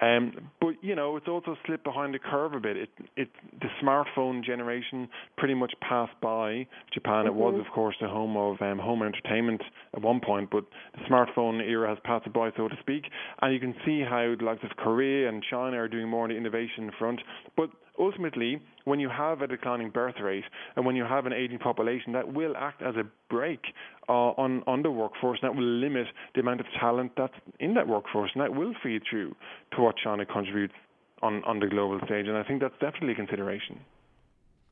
Um, 0.01 0.49
but 0.59 0.73
you 0.81 0.93
know, 0.95 1.15
it's 1.15 1.27
also 1.27 1.55
slipped 1.65 1.85
behind 1.85 2.13
the 2.13 2.19
curve 2.19 2.53
a 2.53 2.59
bit. 2.59 2.75
It, 2.75 2.89
it, 3.15 3.29
the 3.61 3.67
smartphone 3.81 4.43
generation 4.43 5.07
pretty 5.37 5.53
much 5.53 5.73
passed 5.87 6.19
by 6.21 6.67
Japan. 6.93 7.25
Mm-hmm. 7.25 7.27
It 7.27 7.33
was, 7.35 7.53
mm-hmm. 7.53 7.67
of 7.67 7.73
course, 7.73 7.95
the 8.01 8.07
home 8.07 8.35
of 8.35 8.61
um, 8.61 8.77
home 8.77 9.03
entertainment 9.03 9.61
at 9.95 10.01
one 10.01 10.19
point, 10.19 10.49
but 10.51 10.65
the 10.95 11.01
smartphone 11.09 11.61
era 11.65 11.89
has 11.89 11.97
passed 12.03 12.31
by, 12.33 12.49
so 12.57 12.67
to 12.67 12.75
speak. 12.81 13.03
And 13.41 13.53
you 13.53 13.59
can 13.59 13.73
see 13.85 14.01
how 14.01 14.35
the 14.37 14.43
likes 14.43 14.63
of 14.63 14.71
Korea 14.75 15.29
and 15.29 15.41
China 15.49 15.77
are 15.77 15.87
doing 15.87 16.09
more 16.09 16.25
in 16.25 16.31
the 16.31 16.37
innovation 16.37 16.91
front. 16.97 17.21
But 17.55 17.69
ultimately, 17.99 18.61
when 18.85 18.99
you 18.99 19.09
have 19.09 19.41
a 19.41 19.47
declining 19.47 19.89
birth 19.89 20.15
rate 20.21 20.43
and 20.75 20.85
when 20.85 20.95
you 20.95 21.03
have 21.03 21.25
an 21.25 21.33
aging 21.33 21.59
population, 21.59 22.13
that 22.13 22.33
will 22.33 22.55
act 22.57 22.81
as 22.81 22.95
a 22.95 23.03
brake 23.29 23.65
uh, 24.09 24.11
on 24.11 24.63
on 24.67 24.83
the 24.83 24.91
workforce, 24.91 25.39
and 25.41 25.49
that 25.49 25.57
will 25.57 25.65
limit 25.65 26.07
the 26.33 26.41
amount 26.41 26.59
of 26.59 26.67
talent 26.79 27.11
that's 27.17 27.33
in 27.59 27.73
that 27.73 27.87
workforce, 27.87 28.31
and 28.33 28.41
that 28.41 28.53
will 28.53 28.73
feed 28.83 29.01
through 29.09 29.35
to 29.75 29.81
what 29.81 29.95
China 30.03 30.25
contributes 30.25 30.73
on 31.21 31.43
on 31.45 31.59
the 31.59 31.67
global 31.67 31.99
stage. 32.05 32.27
And 32.27 32.37
I 32.37 32.43
think 32.43 32.61
that's 32.61 32.77
definitely 32.79 33.13
a 33.13 33.15
consideration. 33.15 33.79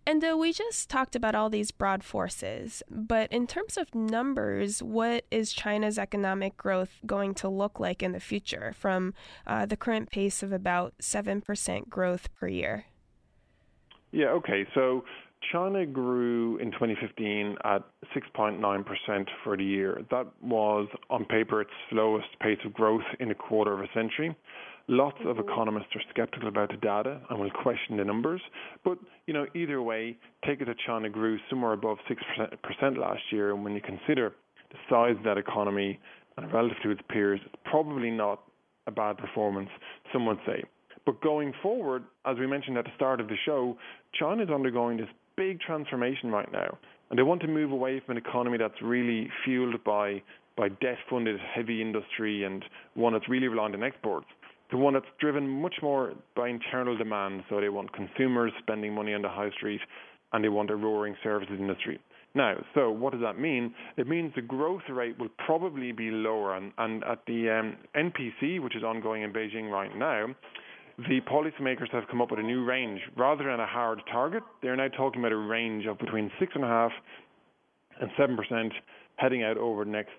And 0.05 0.23
uh, 0.23 0.35
we 0.37 0.51
just 0.51 0.89
talked 0.89 1.15
about 1.15 1.33
all 1.33 1.49
these 1.49 1.71
broad 1.71 2.03
forces, 2.03 2.83
but 2.89 3.31
in 3.31 3.47
terms 3.47 3.77
of 3.77 3.95
numbers, 3.95 4.83
what 4.83 5.23
is 5.31 5.53
China's 5.53 5.97
economic 5.97 6.57
growth 6.57 6.99
going 7.05 7.33
to 7.35 7.47
look 7.47 7.79
like 7.79 8.03
in 8.03 8.11
the 8.11 8.19
future 8.19 8.73
from 8.77 9.13
uh, 9.47 9.65
the 9.65 9.77
current 9.77 10.09
pace 10.11 10.43
of 10.43 10.51
about 10.51 10.93
7% 11.01 11.89
growth 11.89 12.27
per 12.33 12.47
year? 12.47 12.85
Yeah, 14.11 14.27
okay. 14.27 14.67
So 14.75 15.05
China 15.51 15.85
grew 15.85 16.57
in 16.57 16.71
2015 16.71 17.57
at 17.63 17.83
6.9% 18.15 19.27
for 19.43 19.55
the 19.55 19.63
year. 19.63 20.01
That 20.11 20.27
was, 20.41 20.87
on 21.09 21.25
paper, 21.25 21.61
its 21.61 21.71
slowest 21.89 22.27
pace 22.41 22.59
of 22.65 22.73
growth 22.73 23.03
in 23.19 23.31
a 23.31 23.35
quarter 23.35 23.73
of 23.73 23.79
a 23.79 23.87
century. 23.93 24.35
Lots 24.89 25.17
of 25.21 25.37
mm-hmm. 25.37 25.49
economists 25.49 25.95
are 25.95 26.01
skeptical 26.09 26.49
about 26.49 26.69
the 26.69 26.77
data 26.77 27.21
and 27.29 27.39
will 27.39 27.49
question 27.51 27.97
the 27.97 28.03
numbers. 28.03 28.41
But, 28.83 28.97
you 29.27 29.33
know, 29.33 29.45
either 29.55 29.81
way, 29.81 30.17
take 30.45 30.59
it 30.59 30.65
that 30.67 30.75
China 30.85 31.09
grew 31.09 31.39
somewhere 31.49 31.71
above 31.71 31.97
6% 32.09 32.97
last 32.97 33.21
year. 33.31 33.53
And 33.53 33.63
when 33.63 33.73
you 33.75 33.81
consider 33.81 34.33
the 34.71 34.77
size 34.89 35.15
of 35.17 35.23
that 35.23 35.37
economy 35.37 35.99
and 36.37 36.51
relative 36.51 36.77
to 36.83 36.89
its 36.89 37.01
peers, 37.09 37.39
it's 37.45 37.55
probably 37.63 38.11
not 38.11 38.41
a 38.85 38.91
bad 38.91 39.17
performance, 39.17 39.69
some 40.11 40.25
would 40.25 40.39
say. 40.45 40.63
But 41.05 41.21
going 41.21 41.53
forward, 41.61 42.03
as 42.25 42.37
we 42.37 42.45
mentioned 42.45 42.77
at 42.77 42.83
the 42.83 42.91
start 42.95 43.21
of 43.21 43.27
the 43.29 43.37
show, 43.45 43.77
China 44.19 44.43
is 44.43 44.49
undergoing 44.49 44.97
this 44.97 45.09
big 45.37 45.61
transformation 45.61 46.29
right 46.29 46.51
now. 46.51 46.77
And 47.09 47.17
they 47.17 47.23
want 47.23 47.41
to 47.41 47.47
move 47.47 47.71
away 47.71 48.01
from 48.05 48.17
an 48.17 48.23
economy 48.25 48.57
that's 48.57 48.81
really 48.81 49.29
fueled 49.45 49.81
by, 49.85 50.21
by 50.57 50.69
debt 50.69 50.97
funded 51.09 51.39
heavy 51.39 51.81
industry 51.81 52.43
and 52.43 52.65
one 52.95 53.13
that's 53.13 53.29
really 53.29 53.47
reliant 53.47 53.75
on 53.75 53.83
exports 53.83 54.27
to 54.73 54.77
one 54.79 54.95
that's 54.95 55.05
driven 55.19 55.47
much 55.47 55.75
more 55.83 56.13
by 56.35 56.49
internal 56.49 56.97
demand. 56.97 57.43
So 57.47 57.61
they 57.61 57.69
want 57.69 57.93
consumers 57.93 58.51
spending 58.59 58.93
money 58.93 59.13
on 59.13 59.21
the 59.21 59.29
high 59.29 59.51
street 59.51 59.79
and 60.33 60.43
they 60.43 60.49
want 60.49 60.71
a 60.71 60.75
roaring 60.75 61.15
services 61.23 61.57
industry. 61.59 61.99
Now, 62.33 62.55
so 62.73 62.89
what 62.89 63.13
does 63.13 63.21
that 63.21 63.37
mean? 63.39 63.75
It 63.97 64.07
means 64.07 64.33
the 64.35 64.41
growth 64.41 64.81
rate 64.89 65.19
will 65.19 65.29
probably 65.45 65.91
be 65.91 66.09
lower. 66.09 66.55
And, 66.55 66.71
and 66.79 67.03
at 67.03 67.19
the 67.27 67.51
um, 67.51 67.77
NPC, 67.95 68.59
which 68.63 68.75
is 68.75 68.83
ongoing 68.83 69.21
in 69.21 69.31
Beijing 69.31 69.69
right 69.69 69.95
now, 69.95 70.33
the 70.97 71.21
policymakers 71.31 71.91
have 71.91 72.07
come 72.09 72.19
up 72.19 72.31
with 72.31 72.39
a 72.39 72.43
new 72.43 72.65
range. 72.65 72.99
Rather 73.15 73.43
than 73.43 73.59
a 73.59 73.67
hard 73.67 74.01
target, 74.11 74.41
they're 74.63 74.75
now 74.75 74.87
talking 74.87 75.21
about 75.21 75.31
a 75.31 75.37
range 75.37 75.85
of 75.85 75.99
between 75.99 76.31
6.5 76.41 76.89
and 78.01 78.09
7% 78.17 78.71
heading 79.17 79.43
out 79.43 79.57
over 79.57 79.85
the 79.85 79.91
next 79.91 80.13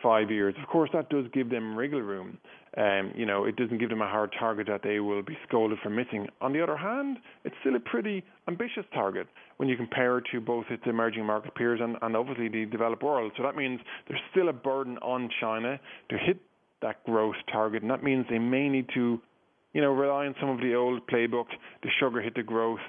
five 0.00 0.30
years. 0.30 0.54
Of 0.62 0.68
course, 0.68 0.90
that 0.92 1.08
does 1.10 1.24
give 1.32 1.50
them 1.50 1.76
wriggle 1.76 2.02
room. 2.02 2.38
Um, 2.76 3.12
you 3.14 3.24
know, 3.24 3.44
it 3.44 3.56
doesn't 3.56 3.78
give 3.78 3.88
them 3.88 4.02
a 4.02 4.08
hard 4.08 4.34
target 4.38 4.66
that 4.66 4.82
they 4.82 5.00
will 5.00 5.22
be 5.22 5.36
scolded 5.48 5.78
for 5.82 5.88
missing. 5.88 6.28
On 6.42 6.52
the 6.52 6.62
other 6.62 6.76
hand, 6.76 7.16
it's 7.44 7.54
still 7.60 7.74
a 7.74 7.80
pretty 7.80 8.22
ambitious 8.48 8.84
target 8.92 9.26
when 9.56 9.68
you 9.68 9.76
compare 9.76 10.18
it 10.18 10.24
to 10.32 10.40
both 10.40 10.66
its 10.68 10.82
emerging 10.84 11.24
market 11.24 11.54
peers 11.54 11.80
and, 11.82 11.96
and 12.02 12.14
obviously 12.14 12.48
the 12.48 12.66
developed 12.66 13.02
world. 13.02 13.32
So 13.36 13.42
that 13.44 13.56
means 13.56 13.80
there's 14.08 14.20
still 14.30 14.50
a 14.50 14.52
burden 14.52 14.98
on 14.98 15.30
China 15.40 15.80
to 16.10 16.18
hit 16.18 16.38
that 16.82 17.02
growth 17.04 17.36
target, 17.50 17.80
and 17.80 17.90
that 17.90 18.02
means 18.02 18.26
they 18.28 18.38
may 18.38 18.68
need 18.68 18.88
to 18.92 19.20
you 19.76 19.82
know, 19.82 19.92
rely 19.92 20.24
on 20.24 20.34
some 20.40 20.48
of 20.48 20.58
the 20.60 20.74
old 20.74 21.06
playbook, 21.06 21.48
the 21.82 21.90
sugar 22.00 22.22
hit 22.22 22.34
the 22.34 22.42
growth, 22.42 22.80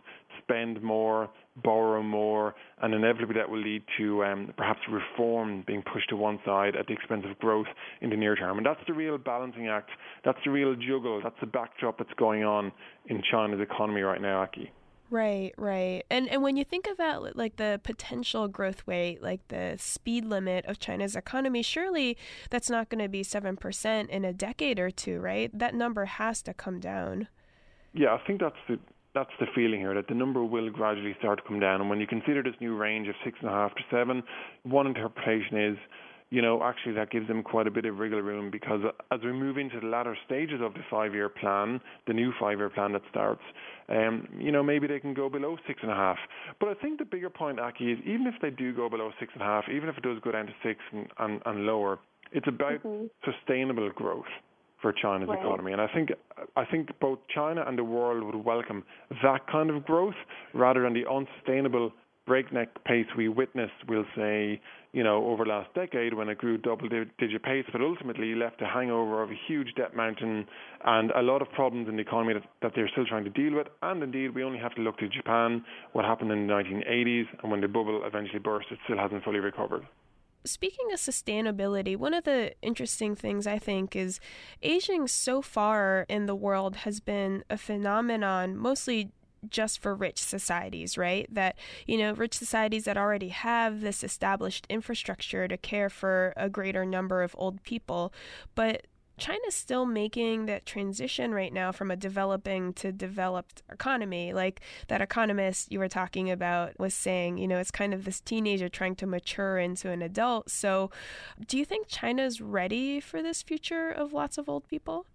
spend 0.48 0.82
more, 0.82 1.30
borrow 1.64 2.02
more, 2.02 2.56
and 2.82 2.94
inevitably 2.94 3.36
that 3.36 3.50
will 3.50 3.62
lead 3.62 3.84
to 3.98 4.24
um, 4.24 4.54
perhaps 4.58 4.80
reform 4.90 5.64
being 5.68 5.84
pushed 5.94 6.10
to 6.10 6.16
one 6.16 6.40
side 6.46 6.76
at 6.76 6.88
the 6.88 6.94
expense 6.94 7.26
of 7.30 7.38
growth 7.40 7.68
in 8.02 8.10
the 8.10 8.16
near 8.16 8.36
term. 8.36 8.58
And 8.58 8.66
that's 8.66 8.80
the 8.88 8.94
real 8.94 9.18
balancing 9.18 9.68
act. 9.68 9.90
That's 10.24 10.40
the 10.46 10.52
real 10.52 10.76
juggle. 10.76 11.22
That's 11.24 11.40
the 11.40 11.48
backdrop 11.48 11.98
that's 11.98 12.14
going 12.18 12.44
on 12.44 12.72
in 13.08 13.22
China's 13.30 13.60
economy 13.62 14.02
right 14.02 14.22
now, 14.22 14.42
Aki. 14.44 14.72
Right, 15.10 15.54
right. 15.58 16.04
And 16.10 16.28
and 16.28 16.44
when 16.44 16.58
you 16.58 16.66
think 16.66 16.86
about 16.86 17.38
like 17.38 17.56
the 17.56 17.80
potential 17.82 18.50
growth 18.50 18.84
rate, 18.86 19.24
like 19.24 19.40
the 19.48 19.76
speed 19.78 20.26
limit 20.26 20.66
of 20.66 20.80
China's 20.80 21.16
economy, 21.16 21.62
surely 21.62 22.18
that's 22.50 22.70
not 22.70 22.90
going 22.90 23.02
to 23.02 23.08
be 23.08 23.24
7% 23.24 24.10
in 24.10 24.26
a 24.26 24.34
decade 24.34 24.80
or 24.80 24.92
two, 24.92 25.22
right? 25.22 25.50
That 25.58 25.74
number 25.74 26.06
has 26.06 26.42
to 26.42 26.54
come 26.54 26.82
down. 26.82 27.30
Yeah, 27.94 28.16
I 28.16 28.28
think 28.28 28.42
that's 28.42 28.56
the 28.68 28.80
that's 29.14 29.32
the 29.40 29.48
feeling 29.56 29.80
here 29.80 29.94
that 29.96 30.08
the 30.08 30.16
number 30.16 30.44
will 30.44 30.70
gradually 30.70 31.16
start 31.20 31.40
to 31.40 31.48
come 31.48 31.60
down. 31.60 31.82
And 31.82 31.90
when 31.90 32.00
you 32.00 32.08
consider 32.08 32.44
this 32.44 32.56
new 32.62 32.76
range 32.76 33.08
of 33.08 33.16
six 33.24 33.38
and 33.42 33.50
a 33.50 33.54
half 33.54 33.74
to 33.76 33.82
seven, 33.90 34.24
one 34.64 34.88
interpretation 34.88 35.58
is 35.58 35.78
you 36.30 36.42
know, 36.42 36.62
actually 36.62 36.94
that 36.94 37.10
gives 37.10 37.28
them 37.28 37.42
quite 37.42 37.68
a 37.68 37.72
bit 37.72 37.86
of 37.86 38.00
wriggle 38.00 38.22
room 38.22 38.52
because 38.52 38.82
as 39.12 39.20
we 39.24 39.32
move 39.32 39.58
into 39.58 39.80
the 39.80 39.86
latter 39.86 40.18
stages 40.26 40.60
of 40.62 40.74
the 40.74 40.82
five-year 40.90 41.30
plan, 41.30 41.80
the 42.06 42.14
new 42.14 42.34
five-year 42.40 42.70
plan 42.70 42.92
that 42.92 43.02
starts, 43.10 43.42
um, 43.90 44.28
you 44.38 44.52
know, 44.52 44.62
maybe 44.62 44.88
they 44.88 45.00
can 45.00 45.14
go 45.14 45.30
below 45.30 45.56
six 45.66 45.80
and 45.82 45.92
a 45.92 45.96
half. 45.96 46.18
But 46.60 46.70
I 46.70 46.74
think 46.74 47.00
the 47.00 47.06
bigger 47.06 47.30
point, 47.30 47.60
Aki, 47.60 47.92
is 47.94 48.00
even 48.06 48.28
if 48.28 48.36
they 48.42 48.50
do 48.50 48.76
go 48.76 48.90
below 48.90 49.12
six 49.20 49.32
and 49.34 49.42
a 49.42 49.46
half, 49.46 49.66
even 49.74 49.88
if 49.88 49.98
it 49.98 50.04
does 50.04 50.20
go 50.22 50.32
down 50.32 50.48
to 50.48 50.54
six 50.64 50.82
and, 50.92 51.08
and, 51.20 51.42
and 51.46 51.66
lower, 51.66 52.00
it's 52.34 52.48
about 52.48 52.84
mm-hmm. 52.84 53.06
sustainable 53.24 53.90
growth 53.96 54.26
for 54.82 54.94
China's 54.94 55.30
right. 55.30 55.40
economy. 55.40 55.72
And 55.72 55.82
I 55.82 55.88
think 55.88 56.10
I 56.56 56.66
think 56.66 56.90
both 57.00 57.20
China 57.34 57.64
and 57.68 57.78
the 57.78 57.84
world 57.84 58.24
would 58.24 58.46
welcome 58.46 58.84
that 59.24 59.48
kind 59.52 59.70
of 59.70 59.86
growth 59.86 60.16
rather 60.54 60.84
than 60.84 60.94
the 60.94 61.10
unsustainable 61.10 61.92
breakneck 62.28 62.84
pace 62.84 63.08
we 63.18 63.30
witnessed, 63.30 63.74
we'll 63.88 64.06
say, 64.16 64.62
you 64.92 65.02
know, 65.02 65.26
over 65.28 65.46
the 65.46 65.50
last 65.50 65.74
decade 65.74 66.14
when 66.14 66.28
it 66.30 66.38
grew 66.38 66.58
double 66.58 66.88
digit 66.90 67.42
pace, 67.42 67.66
but 67.72 67.82
ultimately 67.82 68.36
left 68.36 68.62
a 68.62 68.68
hangover 68.68 69.24
of 69.24 69.32
a 69.32 69.40
huge 69.48 69.70
debt 69.76 69.96
mountain 69.96 70.46
and 70.86 71.10
a 71.12 71.22
lot 71.22 71.42
of 71.42 71.50
problems 71.52 71.88
in 71.88 71.96
the 71.96 72.02
economy 72.02 72.34
that, 72.34 72.44
that 72.62 72.74
they're 72.76 72.90
still 72.90 73.06
trying 73.06 73.24
to 73.24 73.30
deal 73.30 73.56
with. 73.56 73.68
And 73.82 74.04
indeed, 74.04 74.36
we 74.36 74.44
only 74.44 74.60
have 74.60 74.76
to 74.76 74.82
look 74.82 74.98
to 74.98 75.08
Japan, 75.08 75.64
what 75.94 76.04
happened 76.04 76.32
in 76.32 76.46
the 76.46 76.54
1980s, 76.54 77.26
and 77.42 77.52
when 77.52 77.62
the 77.62 77.68
bubble 77.68 78.02
eventually 78.06 78.40
burst, 78.40 78.68
it 78.72 78.78
still 78.84 78.98
hasn't 78.98 79.24
fully 79.24 79.40
recovered. 79.40 79.88
Speaking 80.46 80.94
of 80.94 81.00
sustainability, 81.00 81.98
one 81.98 82.14
of 82.14 82.24
the 82.24 82.54
interesting 82.62 83.16
things 83.16 83.46
I 83.46 83.60
think 83.60 83.96
is 83.96 84.20
aging 84.62 85.08
so 85.08 85.42
far 85.42 86.06
in 86.08 86.26
the 86.26 86.36
world 86.36 86.78
has 86.78 87.00
been 87.00 87.44
a 87.50 87.58
phenomenon 87.58 88.56
mostly 88.56 89.12
just 89.50 89.80
for 89.80 89.94
rich 89.94 90.22
societies, 90.22 90.98
right? 90.98 91.28
That, 91.34 91.58
you 91.86 91.98
know, 91.98 92.14
rich 92.14 92.34
societies 92.34 92.86
that 92.86 92.98
already 92.98 93.30
have 93.30 93.82
this 93.82 94.04
established 94.04 94.66
infrastructure 94.70 95.48
to 95.48 95.58
care 95.58 95.90
for 95.90 96.34
a 96.36 96.50
greater 96.50 96.86
number 96.86 97.22
of 97.22 97.36
old 97.38 97.64
people. 97.64 98.14
But 98.56 98.88
China's 99.18 99.56
still 99.56 99.86
making 99.86 100.46
that 100.46 100.66
transition 100.66 101.34
right 101.34 101.52
now 101.52 101.72
from 101.72 101.90
a 101.90 101.96
developing 101.96 102.74
to 102.74 102.92
developed 102.92 103.64
economy. 103.72 104.34
Like 104.34 104.62
that 104.88 105.02
economist 105.02 105.72
you 105.72 105.80
were 105.80 105.88
talking 105.88 106.30
about 106.30 106.80
was 106.80 106.94
saying, 106.94 107.38
you 107.38 107.48
know, 107.48 107.58
it's 107.58 107.72
kind 107.72 107.94
of 107.94 108.06
this 108.06 108.22
teenager 108.22 108.70
trying 108.70 108.96
to 108.98 109.08
mature 109.08 109.58
into 109.58 109.90
an 109.90 110.02
adult. 110.02 110.50
So, 110.50 110.92
do 111.48 111.58
you 111.58 111.66
think 111.66 111.88
China's 111.88 112.42
ready 112.42 113.00
for 113.00 113.24
this 113.24 113.42
future 113.42 113.90
of 113.90 114.14
lots 114.14 114.38
of 114.38 114.48
old 114.48 114.68
people? 114.68 115.06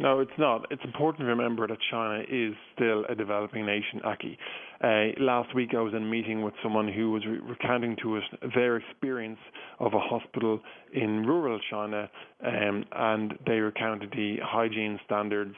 No, 0.00 0.20
it's 0.20 0.30
not. 0.38 0.66
It's 0.70 0.84
important 0.84 1.22
to 1.22 1.26
remember 1.26 1.66
that 1.66 1.78
China 1.90 2.22
is 2.30 2.54
still 2.74 3.04
a 3.08 3.16
developing 3.16 3.66
nation, 3.66 4.00
Aki. 4.04 4.38
Uh, 4.80 5.20
last 5.20 5.52
week 5.56 5.70
I 5.76 5.80
was 5.80 5.92
in 5.92 6.04
a 6.04 6.06
meeting 6.06 6.42
with 6.42 6.54
someone 6.62 6.86
who 6.86 7.10
was 7.10 7.26
re- 7.26 7.40
recounting 7.40 7.96
to 8.02 8.16
us 8.16 8.22
their 8.54 8.76
experience 8.76 9.40
of 9.80 9.94
a 9.94 9.98
hospital 9.98 10.60
in 10.94 11.26
rural 11.26 11.58
China, 11.68 12.08
um, 12.46 12.84
and 12.92 13.34
they 13.44 13.58
recounted 13.58 14.12
the 14.12 14.36
hygiene 14.40 15.00
standards 15.04 15.56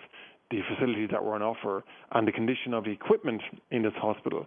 the 0.51 0.61
facilities 0.69 1.09
that 1.13 1.25
were 1.25 1.35
on 1.35 1.43
offer 1.43 1.85
and 2.13 2.27
the 2.27 2.33
condition 2.33 2.75
of 2.75 2.85
the 2.85 2.91
equipment 2.91 3.41
in 3.71 3.83
this 3.83 3.93
hospital. 3.97 4.47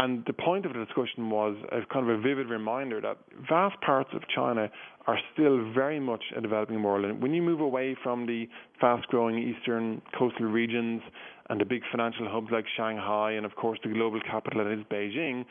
And 0.00 0.24
the 0.26 0.32
point 0.32 0.64
of 0.64 0.74
the 0.74 0.84
discussion 0.84 1.28
was 1.28 1.56
a 1.72 1.84
kind 1.92 2.08
of 2.08 2.18
a 2.18 2.22
vivid 2.22 2.48
reminder 2.48 3.00
that 3.00 3.18
vast 3.48 3.80
parts 3.80 4.10
of 4.14 4.22
China 4.32 4.70
are 5.08 5.18
still 5.32 5.72
very 5.72 5.98
much 5.98 6.22
a 6.36 6.40
developing 6.40 6.82
world. 6.84 7.04
And 7.04 7.20
when 7.20 7.34
you 7.34 7.42
move 7.42 7.60
away 7.60 7.96
from 8.00 8.26
the 8.26 8.48
fast 8.80 9.08
growing 9.08 9.38
eastern 9.38 10.00
coastal 10.16 10.46
regions 10.46 11.02
and 11.50 11.60
the 11.60 11.64
big 11.64 11.82
financial 11.90 12.28
hubs 12.28 12.48
like 12.52 12.64
Shanghai 12.76 13.32
and, 13.32 13.44
of 13.44 13.56
course, 13.56 13.80
the 13.82 13.90
global 13.90 14.20
capital 14.20 14.62
that 14.62 14.72
is 14.72 14.84
Beijing, 14.88 15.44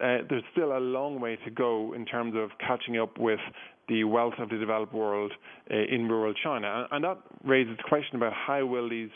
uh, 0.00 0.26
there's 0.28 0.42
still 0.52 0.76
a 0.76 0.80
long 0.80 1.18
way 1.18 1.38
to 1.44 1.50
go 1.50 1.94
in 1.94 2.04
terms 2.04 2.34
of 2.36 2.50
catching 2.58 2.98
up 2.98 3.18
with 3.18 3.40
the 3.88 4.04
wealth 4.04 4.34
of 4.38 4.50
the 4.50 4.58
developed 4.58 4.92
world 4.92 5.32
uh, 5.70 5.76
in 5.76 6.08
rural 6.08 6.34
China. 6.42 6.86
And, 6.90 7.04
and 7.04 7.04
that 7.04 7.22
raises 7.42 7.76
the 7.78 7.84
question 7.84 8.16
about 8.16 8.34
how 8.34 8.66
will 8.66 8.90
these 8.90 9.10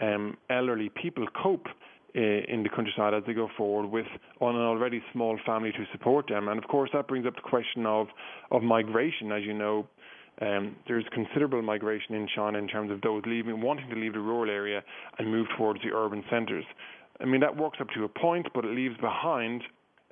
um, 0.00 0.38
elderly 0.48 0.88
people 0.88 1.26
cope 1.42 1.66
in 2.14 2.62
the 2.62 2.68
countryside 2.68 3.14
as 3.14 3.22
they 3.26 3.32
go 3.32 3.48
forward 3.56 3.86
with 3.86 4.06
on 4.40 4.54
an 4.54 4.60
already 4.60 5.02
small 5.12 5.38
family 5.46 5.72
to 5.72 5.84
support 5.92 6.28
them. 6.28 6.48
And 6.48 6.58
of 6.58 6.68
course, 6.68 6.90
that 6.92 7.08
brings 7.08 7.26
up 7.26 7.34
the 7.34 7.42
question 7.42 7.86
of, 7.86 8.08
of 8.50 8.62
migration. 8.62 9.32
As 9.32 9.42
you 9.42 9.54
know, 9.54 9.88
um, 10.40 10.76
there's 10.86 11.04
considerable 11.12 11.62
migration 11.62 12.14
in 12.14 12.28
China 12.34 12.58
in 12.58 12.68
terms 12.68 12.90
of 12.90 13.00
those 13.00 13.22
leaving, 13.26 13.60
wanting 13.60 13.88
to 13.90 13.96
leave 13.96 14.12
the 14.14 14.20
rural 14.20 14.50
area 14.50 14.82
and 15.18 15.30
move 15.30 15.46
towards 15.56 15.80
the 15.82 15.90
urban 15.94 16.24
centres. 16.30 16.64
I 17.20 17.24
mean, 17.24 17.40
that 17.40 17.56
works 17.56 17.78
up 17.80 17.88
to 17.94 18.04
a 18.04 18.08
point, 18.08 18.46
but 18.54 18.64
it 18.64 18.74
leaves 18.74 18.96
behind 18.98 19.62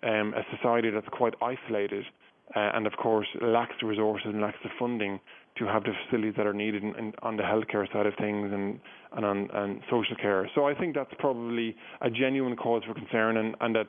um, 0.03 0.35
a 0.35 0.43
society 0.57 0.91
that's 0.91 1.09
quite 1.13 1.35
isolated 1.43 2.05
uh, 2.55 2.71
and, 2.75 2.87
of 2.87 2.95
course, 2.95 3.27
lacks 3.41 3.75
the 3.81 3.87
resources 3.87 4.29
and 4.33 4.41
lacks 4.41 4.59
the 4.63 4.71
funding 4.79 5.21
to 5.59 5.67
have 5.67 5.83
the 5.85 5.93
facilities 6.05 6.35
that 6.37 6.47
are 6.47 6.53
needed 6.53 6.83
in, 6.83 6.95
in, 6.97 7.13
on 7.23 7.37
the 7.37 7.43
healthcare 7.43 7.91
side 7.93 8.07
of 8.07 8.15
things 8.19 8.51
and 8.53 8.81
and 9.13 9.25
on 9.25 9.49
and 9.53 9.81
social 9.91 10.17
care. 10.17 10.49
So 10.55 10.67
I 10.67 10.75
think 10.75 10.95
that's 10.95 11.13
probably 11.19 11.77
a 12.01 12.11
genuine 12.11 12.57
cause 12.57 12.83
for 12.87 12.95
concern, 12.95 13.37
and, 13.37 13.57
and 13.61 13.75
that 13.75 13.87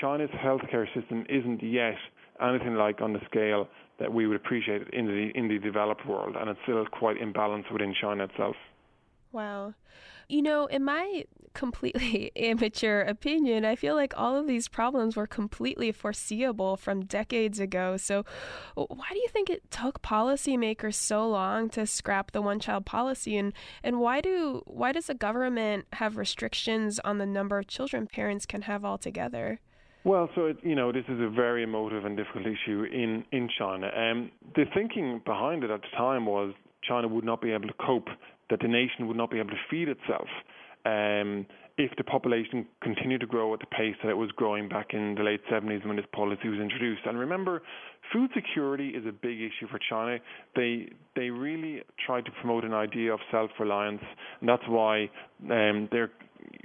China's 0.00 0.30
healthcare 0.30 0.86
system 0.94 1.24
isn't 1.28 1.62
yet 1.62 1.96
anything 2.40 2.74
like 2.74 3.00
on 3.00 3.12
the 3.12 3.20
scale 3.28 3.68
that 3.98 4.12
we 4.12 4.26
would 4.26 4.36
appreciate 4.36 4.82
in 4.92 5.06
the 5.06 5.30
in 5.34 5.48
the 5.48 5.58
developed 5.58 6.06
world, 6.06 6.36
and 6.38 6.48
it's 6.50 6.60
still 6.64 6.84
quite 6.86 7.16
imbalanced 7.20 7.72
within 7.72 7.94
China 8.00 8.24
itself. 8.24 8.56
Wow. 9.32 9.74
You 10.28 10.42
know, 10.42 10.66
in 10.66 10.84
my 10.84 11.24
completely 11.54 12.30
amateur 12.36 13.00
opinion, 13.02 13.64
I 13.64 13.74
feel 13.74 13.94
like 13.94 14.14
all 14.16 14.36
of 14.36 14.46
these 14.46 14.68
problems 14.68 15.16
were 15.16 15.26
completely 15.26 15.90
foreseeable 15.92 16.76
from 16.76 17.04
decades 17.04 17.58
ago. 17.58 17.96
So, 17.96 18.24
why 18.74 19.08
do 19.10 19.18
you 19.18 19.28
think 19.28 19.50
it 19.50 19.70
took 19.70 20.02
policymakers 20.02 20.94
so 20.94 21.28
long 21.28 21.68
to 21.70 21.86
scrap 21.86 22.32
the 22.32 22.42
one-child 22.42 22.86
policy, 22.86 23.36
and 23.36 23.52
and 23.82 24.00
why 24.00 24.20
do 24.20 24.62
why 24.66 24.92
does 24.92 25.06
the 25.06 25.14
government 25.14 25.86
have 25.94 26.16
restrictions 26.16 27.00
on 27.00 27.18
the 27.18 27.26
number 27.26 27.58
of 27.58 27.66
children 27.66 28.06
parents 28.06 28.46
can 28.46 28.62
have 28.62 28.84
altogether? 28.84 29.60
Well, 30.04 30.30
so 30.34 30.46
it, 30.46 30.58
you 30.62 30.74
know, 30.74 30.92
this 30.92 31.04
is 31.08 31.20
a 31.20 31.28
very 31.28 31.62
emotive 31.64 32.04
and 32.04 32.16
difficult 32.16 32.46
issue 32.46 32.84
in 32.84 33.24
in 33.32 33.48
China. 33.58 33.88
Um, 33.94 34.30
the 34.54 34.64
thinking 34.74 35.20
behind 35.24 35.64
it 35.64 35.70
at 35.70 35.80
the 35.82 35.96
time 35.96 36.26
was 36.26 36.54
China 36.82 37.08
would 37.08 37.24
not 37.24 37.40
be 37.40 37.50
able 37.52 37.68
to 37.68 37.74
cope 37.84 38.08
that 38.50 38.60
the 38.60 38.68
nation 38.68 39.06
would 39.06 39.16
not 39.16 39.30
be 39.30 39.38
able 39.38 39.50
to 39.50 39.62
feed 39.70 39.88
itself 39.88 40.28
um, 40.84 41.46
if 41.76 41.92
the 41.96 42.04
population 42.04 42.66
continued 42.82 43.20
to 43.20 43.26
grow 43.26 43.54
at 43.54 43.60
the 43.60 43.66
pace 43.66 43.94
that 44.02 44.10
it 44.10 44.16
was 44.16 44.30
growing 44.32 44.68
back 44.68 44.88
in 44.94 45.14
the 45.14 45.22
late 45.22 45.40
70s 45.50 45.86
when 45.86 45.96
this 45.96 46.06
policy 46.12 46.48
was 46.48 46.58
introduced. 46.58 47.02
And 47.06 47.16
remember, 47.16 47.62
food 48.12 48.30
security 48.34 48.88
is 48.88 49.06
a 49.06 49.12
big 49.12 49.40
issue 49.40 49.68
for 49.70 49.78
China. 49.88 50.18
They 50.56 50.90
they 51.14 51.30
really 51.30 51.82
tried 52.04 52.24
to 52.24 52.32
promote 52.40 52.64
an 52.64 52.74
idea 52.74 53.12
of 53.12 53.20
self-reliance, 53.30 54.02
and 54.40 54.48
that's 54.48 54.66
why 54.66 55.08
um, 55.50 55.88
they're 55.92 56.10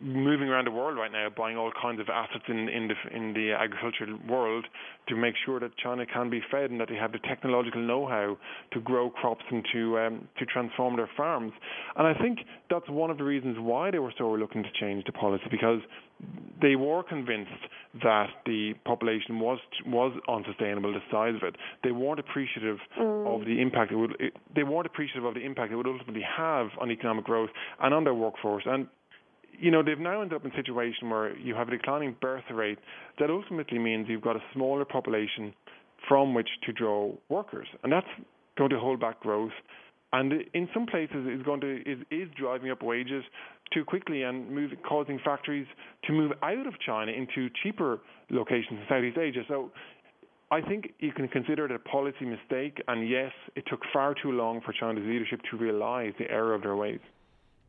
moving 0.01 0.49
around 0.49 0.65
the 0.65 0.71
world 0.71 0.97
right 0.97 1.11
now, 1.11 1.27
buying 1.35 1.57
all 1.57 1.71
kinds 1.79 1.99
of 1.99 2.07
assets 2.09 2.43
in 2.47 2.69
in 2.69 2.87
the 2.87 3.15
in 3.15 3.33
the 3.33 3.51
agricultural 3.51 4.17
world 4.27 4.65
to 5.07 5.15
make 5.15 5.35
sure 5.45 5.59
that 5.59 5.75
China 5.77 6.05
can 6.05 6.29
be 6.29 6.41
fed 6.51 6.71
and 6.71 6.79
that 6.79 6.89
they 6.89 6.95
have 6.95 7.11
the 7.11 7.19
technological 7.19 7.81
know-how 7.81 8.37
to 8.71 8.79
grow 8.81 9.09
crops 9.09 9.43
and 9.51 9.65
to 9.73 9.99
um, 9.99 10.27
to 10.39 10.45
transform 10.45 10.95
their 10.95 11.09
farms. 11.15 11.53
And 11.95 12.07
I 12.07 12.13
think 12.19 12.39
that's 12.69 12.89
one 12.89 13.09
of 13.09 13.17
the 13.17 13.23
reasons 13.23 13.57
why 13.59 13.91
they 13.91 13.99
were 13.99 14.13
so 14.17 14.31
looking 14.31 14.63
to 14.63 14.69
change 14.79 15.05
the 15.05 15.11
policy 15.11 15.45
because 15.51 15.79
they 16.61 16.75
were 16.75 17.03
convinced 17.03 17.51
that 18.01 18.27
the 18.45 18.73
population 18.85 19.39
was 19.39 19.59
was 19.85 20.13
unsustainable, 20.27 20.93
the 20.93 20.99
size 21.11 21.35
of 21.35 21.43
it. 21.43 21.55
They 21.83 21.91
weren't 21.91 22.19
appreciative 22.19 22.77
mm. 22.99 23.27
of 23.27 23.45
the 23.45 23.61
impact 23.61 23.91
it 23.91 23.97
would. 23.97 24.15
It, 24.19 24.33
they 24.55 24.63
weren't 24.63 24.85
appreciative 24.85 25.25
of 25.25 25.33
the 25.33 25.41
impact 25.41 25.71
it 25.71 25.75
would 25.75 25.87
ultimately 25.87 26.25
have 26.37 26.67
on 26.79 26.91
economic 26.91 27.25
growth 27.25 27.49
and 27.81 27.93
on 27.93 28.03
their 28.03 28.13
workforce. 28.13 28.63
And 28.65 28.87
you 29.59 29.71
know, 29.71 29.83
they've 29.83 29.99
now 29.99 30.21
ended 30.21 30.35
up 30.35 30.45
in 30.45 30.51
a 30.51 30.55
situation 30.55 31.09
where 31.09 31.37
you 31.37 31.55
have 31.55 31.67
a 31.67 31.71
declining 31.71 32.15
birth 32.21 32.43
rate 32.51 32.79
that 33.19 33.29
ultimately 33.29 33.79
means 33.79 34.07
you've 34.09 34.21
got 34.21 34.35
a 34.35 34.43
smaller 34.53 34.85
population 34.85 35.53
from 36.07 36.33
which 36.33 36.49
to 36.65 36.73
draw 36.73 37.11
workers. 37.29 37.67
And 37.83 37.91
that's 37.91 38.07
going 38.57 38.69
to 38.71 38.79
hold 38.79 38.99
back 38.99 39.19
growth. 39.21 39.51
And 40.11 40.33
in 40.53 40.69
some 40.73 40.85
places 40.85 41.27
is 41.27 41.41
going 41.43 41.61
to 41.61 41.81
is, 41.89 41.99
is 42.11 42.29
driving 42.37 42.69
up 42.69 42.83
wages 42.83 43.23
too 43.73 43.83
quickly 43.83 44.23
and 44.23 44.49
move, 44.51 44.71
causing 44.87 45.19
factories 45.25 45.65
to 46.05 46.13
move 46.13 46.31
out 46.43 46.67
of 46.67 46.73
China 46.85 47.11
into 47.11 47.49
cheaper 47.63 47.99
locations 48.29 48.79
in 48.79 48.85
Southeast 48.87 49.17
Asia. 49.17 49.41
So 49.47 49.71
I 50.51 50.61
think 50.61 50.93
you 50.99 51.11
can 51.11 51.27
consider 51.27 51.65
it 51.65 51.71
a 51.71 51.79
policy 51.79 52.25
mistake. 52.25 52.79
And 52.87 53.09
yes, 53.09 53.31
it 53.55 53.63
took 53.67 53.79
far 53.91 54.13
too 54.13 54.31
long 54.31 54.61
for 54.63 54.71
China's 54.71 55.03
leadership 55.03 55.39
to 55.49 55.57
realize 55.57 56.13
the 56.19 56.29
error 56.29 56.53
of 56.53 56.61
their 56.61 56.75
ways. 56.75 56.99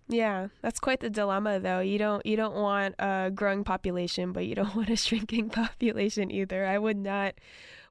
Yeah, 0.08 0.48
that's 0.60 0.80
quite 0.80 1.00
the 1.00 1.08
dilemma 1.08 1.60
though. 1.60 1.80
You 1.80 1.98
don't 1.98 2.24
you 2.26 2.36
don't 2.36 2.54
want 2.54 2.94
a 2.98 3.30
growing 3.34 3.64
population, 3.64 4.32
but 4.32 4.46
you 4.46 4.54
don't 4.54 4.74
want 4.76 4.90
a 4.90 4.96
shrinking 4.96 5.50
population 5.50 6.30
either. 6.30 6.66
I 6.66 6.78
would 6.78 6.98
not 6.98 7.34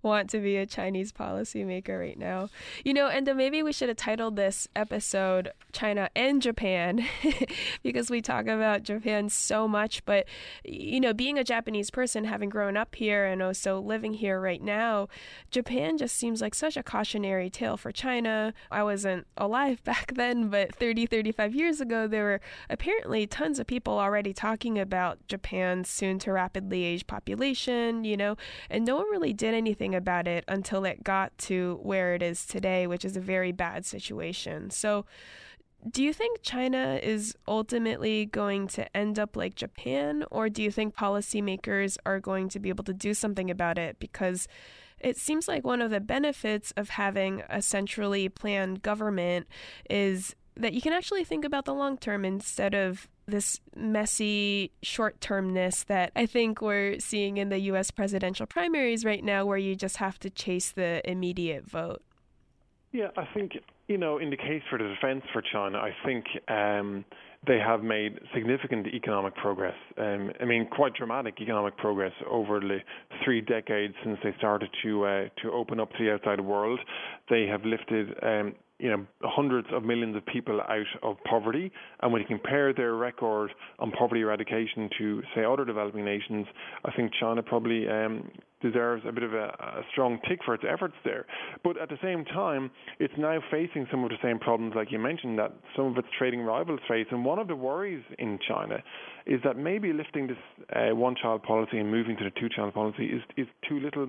want 0.03 0.29
to 0.31 0.39
be 0.39 0.57
a 0.57 0.65
Chinese 0.65 1.11
policymaker 1.11 1.99
right 1.99 2.19
now. 2.19 2.49
You 2.83 2.93
know, 2.93 3.07
and 3.07 3.29
maybe 3.35 3.63
we 3.63 3.71
should 3.71 3.87
have 3.87 3.97
titled 3.97 4.35
this 4.35 4.67
episode 4.75 5.51
China 5.71 6.09
and 6.15 6.41
Japan 6.41 7.05
because 7.83 8.09
we 8.09 8.21
talk 8.21 8.47
about 8.47 8.83
Japan 8.83 9.29
so 9.29 9.67
much. 9.67 10.03
But, 10.05 10.25
you 10.63 10.99
know, 10.99 11.13
being 11.13 11.39
a 11.39 11.43
Japanese 11.43 11.89
person, 11.89 12.25
having 12.25 12.49
grown 12.49 12.77
up 12.77 12.95
here 12.95 13.25
and 13.25 13.41
also 13.41 13.79
living 13.79 14.15
here 14.15 14.39
right 14.39 14.61
now, 14.61 15.07
Japan 15.49 15.97
just 15.97 16.15
seems 16.15 16.41
like 16.41 16.53
such 16.53 16.77
a 16.77 16.83
cautionary 16.83 17.49
tale 17.49 17.77
for 17.77 17.91
China. 17.91 18.53
I 18.69 18.83
wasn't 18.83 19.25
alive 19.37 19.83
back 19.85 20.13
then, 20.15 20.49
but 20.49 20.75
30, 20.75 21.05
35 21.05 21.55
years 21.55 21.79
ago, 21.79 22.07
there 22.07 22.23
were 22.23 22.41
apparently 22.69 23.25
tons 23.25 23.59
of 23.59 23.67
people 23.67 23.97
already 23.97 24.33
talking 24.33 24.77
about 24.77 25.25
Japan's 25.27 25.89
soon 25.89 26.19
to 26.19 26.31
rapidly 26.33 26.83
age 26.83 27.07
population, 27.07 28.03
you 28.03 28.17
know, 28.17 28.35
and 28.69 28.85
no 28.85 28.97
one 28.97 29.09
really 29.09 29.33
did 29.33 29.53
anything 29.53 29.92
about 29.93 30.27
it 30.27 30.43
until 30.47 30.86
it 30.86 31.03
got 31.03 31.38
to 31.39 31.79
where 31.82 32.13
it 32.13 32.21
is 32.21 32.45
today, 32.45 32.88
which 32.88 33.06
is 33.06 33.17
a 33.17 33.21
very 33.21 33.51
bad 33.51 33.86
situation. 33.86 34.69
So, 34.69 35.06
do 35.89 36.01
you 36.01 36.13
think 36.13 36.41
China 36.41 36.97
is 37.03 37.36
ultimately 37.45 38.25
going 38.25 38.67
to 38.69 38.95
end 38.95 39.19
up 39.19 39.36
like 39.36 39.56
Japan, 39.56 40.23
or 40.32 40.47
do 40.47 40.63
you 40.63 40.71
think 40.71 40.95
policymakers 40.95 41.97
are 42.06 42.21
going 42.21 42.47
to 42.49 42.60
be 42.60 42.69
able 42.69 42.86
to 42.86 42.93
do 42.93 43.13
something 43.13 43.51
about 43.51 43.77
it? 43.77 43.99
Because 43.99 44.47
it 44.99 45.17
seems 45.17 45.47
like 45.47 45.65
one 45.65 45.82
of 45.82 45.91
the 45.91 45.99
benefits 45.99 46.71
of 46.77 46.89
having 46.89 47.43
a 47.49 47.62
centrally 47.62 48.29
planned 48.29 48.82
government 48.82 49.47
is 49.89 50.36
that 50.56 50.73
you 50.73 50.82
can 50.82 50.93
actually 50.93 51.23
think 51.23 51.43
about 51.43 51.65
the 51.65 51.73
long 51.73 51.97
term 51.97 52.23
instead 52.23 52.73
of 52.73 53.10
this 53.25 53.59
messy 53.75 54.71
short 54.81 55.19
termness 55.21 55.83
that 55.86 56.12
I 56.15 56.25
think 56.25 56.62
we're 56.62 56.99
seeing 56.99 57.38
in 57.38 57.49
the 57.49 57.59
US 57.59 57.91
presidential 57.91 58.45
primaries 58.45 59.05
right 59.05 59.23
now, 59.23 59.45
where 59.45 59.57
you 59.57 59.75
just 59.75 59.97
have 59.97 60.19
to 60.19 60.29
chase 60.29 60.71
the 60.71 61.01
immediate 61.09 61.65
vote. 61.65 62.01
Yeah, 62.91 63.07
I 63.17 63.27
think, 63.33 63.53
you 63.88 63.97
know, 63.97 64.19
in 64.19 64.29
the 64.29 64.38
case 64.38 64.62
for 64.69 64.77
the 64.77 64.88
defense 64.88 65.23
for 65.33 65.41
China, 65.41 65.79
I 65.79 65.91
think 66.05 66.25
um, 66.47 67.03
they 67.45 67.57
have 67.57 67.83
made 67.83 68.19
significant 68.33 68.88
economic 68.88 69.36
progress. 69.36 69.75
Um, 69.97 70.31
I 70.39 70.45
mean, 70.45 70.67
quite 70.71 70.93
dramatic 70.93 71.41
economic 71.41 71.75
progress 71.77 72.13
over 72.29 72.59
the 72.59 72.79
three 73.23 73.41
decades 73.41 73.95
since 74.03 74.17
they 74.23 74.33
started 74.38 74.69
to 74.83 75.05
uh, 75.05 75.23
to 75.41 75.51
open 75.51 75.79
up 75.79 75.91
to 75.93 76.03
the 76.03 76.13
outside 76.13 76.39
world. 76.39 76.79
They 77.29 77.45
have 77.47 77.65
lifted 77.65 78.09
um, 78.21 78.55
you 78.83 78.89
know 78.89 79.07
hundreds 79.23 79.67
of 79.71 79.85
millions 79.85 80.13
of 80.17 80.25
people 80.25 80.59
out 80.59 80.85
of 81.03 81.15
poverty, 81.23 81.71
and 82.01 82.11
when 82.11 82.21
you 82.21 82.27
compare 82.27 82.73
their 82.73 82.95
record 82.95 83.51
on 83.79 83.91
poverty 83.91 84.21
eradication 84.21 84.89
to 84.97 85.23
say 85.33 85.45
other 85.45 85.63
developing 85.63 86.03
nations, 86.03 86.45
I 86.83 86.91
think 86.91 87.11
China 87.17 87.41
probably 87.41 87.87
um, 87.87 88.29
deserves 88.61 89.03
a 89.07 89.11
bit 89.13 89.23
of 89.23 89.33
a, 89.33 89.45
a, 89.45 89.83
strong 89.93 90.19
tick 90.27 90.39
for 90.43 90.53
its 90.53 90.65
efforts 90.69 90.95
there. 91.05 91.25
But 91.63 91.77
at 91.77 91.87
the 91.87 91.97
same 92.03 92.25
time, 92.25 92.71
it's 92.99 93.13
now 93.17 93.39
facing 93.49 93.87
some 93.89 94.03
of 94.03 94.09
the 94.09 94.17
same 94.21 94.37
problems, 94.37 94.73
like 94.75 94.91
you 94.91 94.99
mentioned, 94.99 95.39
that 95.39 95.53
some 95.77 95.85
of 95.85 95.97
its 95.97 96.07
trading 96.17 96.41
rivals 96.41 96.81
face. 96.89 97.07
And 97.11 97.23
one 97.23 97.39
of 97.39 97.47
the 97.47 97.55
worries 97.55 98.03
in 98.19 98.37
China 98.45 98.83
is 99.25 99.39
that 99.45 99.55
maybe 99.55 99.93
lifting 99.93 100.27
this 100.27 100.37
uh, 100.75 100.93
one-child 100.93 101.43
policy 101.43 101.77
and 101.77 101.89
moving 101.89 102.17
to 102.17 102.23
the 102.25 102.31
two-child 102.37 102.73
policy 102.73 103.05
is 103.05 103.21
is 103.37 103.47
too 103.69 103.79
little 103.79 104.07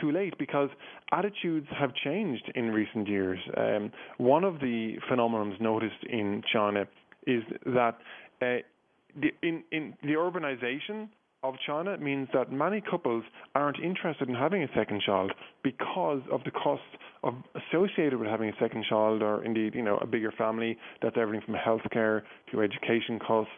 too 0.00 0.10
late 0.10 0.34
because 0.38 0.68
attitudes 1.12 1.66
have 1.78 1.94
changed 1.94 2.50
in 2.54 2.70
recent 2.70 3.08
years. 3.08 3.38
Um, 3.56 3.92
one 4.18 4.44
of 4.44 4.60
the 4.60 4.96
phenomena 5.08 5.54
noticed 5.60 6.04
in 6.08 6.42
China 6.52 6.86
is 7.26 7.42
that 7.66 7.98
uh, 8.40 8.62
the, 9.20 9.30
in, 9.42 9.62
in 9.70 9.94
the 10.02 10.12
urbanization 10.12 11.08
of 11.42 11.54
China 11.66 11.98
means 11.98 12.28
that 12.32 12.52
many 12.52 12.80
couples 12.80 13.24
aren't 13.54 13.78
interested 13.80 14.28
in 14.28 14.34
having 14.34 14.62
a 14.62 14.68
second 14.76 15.02
child 15.04 15.32
because 15.64 16.20
of 16.30 16.42
the 16.44 16.52
costs 16.52 16.86
of 17.24 17.34
associated 17.72 18.18
with 18.18 18.28
having 18.28 18.48
a 18.48 18.52
second 18.60 18.84
child 18.88 19.22
or 19.22 19.44
indeed, 19.44 19.74
you 19.74 19.82
know, 19.82 19.96
a 19.98 20.06
bigger 20.06 20.32
family. 20.32 20.76
That's 21.02 21.16
everything 21.18 21.44
from 21.44 21.54
healthcare 21.54 22.22
to 22.52 22.62
education 22.62 23.18
costs 23.18 23.52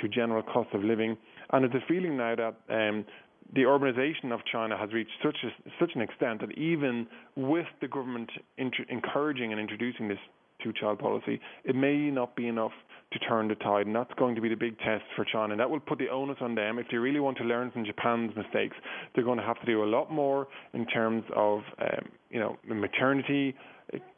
to 0.00 0.08
general 0.08 0.42
cost 0.42 0.68
of 0.72 0.84
living. 0.84 1.16
And 1.52 1.64
it's 1.64 1.74
a 1.74 1.84
feeling 1.88 2.16
now 2.16 2.34
that 2.36 2.54
um, 2.68 3.04
the 3.54 3.62
urbanization 3.62 4.32
of 4.32 4.40
China 4.50 4.76
has 4.76 4.92
reached 4.92 5.12
such 5.22 5.36
a, 5.44 5.70
such 5.78 5.90
an 5.94 6.00
extent 6.00 6.40
that 6.40 6.56
even 6.58 7.06
with 7.36 7.66
the 7.80 7.88
government 7.88 8.30
encouraging 8.56 9.52
and 9.52 9.60
introducing 9.60 10.08
this 10.08 10.18
two-child 10.62 10.98
policy, 10.98 11.40
it 11.64 11.76
may 11.76 12.10
not 12.10 12.34
be 12.34 12.48
enough 12.48 12.72
to 13.12 13.18
turn 13.20 13.46
the 13.46 13.54
tide, 13.56 13.86
and 13.86 13.94
that's 13.94 14.12
going 14.18 14.34
to 14.34 14.40
be 14.40 14.48
the 14.48 14.56
big 14.56 14.76
test 14.78 15.04
for 15.14 15.24
China. 15.24 15.52
And 15.52 15.60
that 15.60 15.70
will 15.70 15.80
put 15.80 15.98
the 15.98 16.08
onus 16.08 16.38
on 16.40 16.54
them. 16.54 16.78
If 16.78 16.86
they 16.90 16.96
really 16.96 17.20
want 17.20 17.36
to 17.38 17.44
learn 17.44 17.70
from 17.70 17.84
Japan's 17.84 18.34
mistakes, 18.34 18.76
they're 19.14 19.24
going 19.24 19.38
to 19.38 19.44
have 19.44 19.60
to 19.60 19.66
do 19.66 19.84
a 19.84 19.86
lot 19.86 20.10
more 20.10 20.48
in 20.72 20.86
terms 20.86 21.22
of, 21.34 21.60
um, 21.80 22.08
you 22.30 22.40
know, 22.40 22.56
maternity 22.66 23.54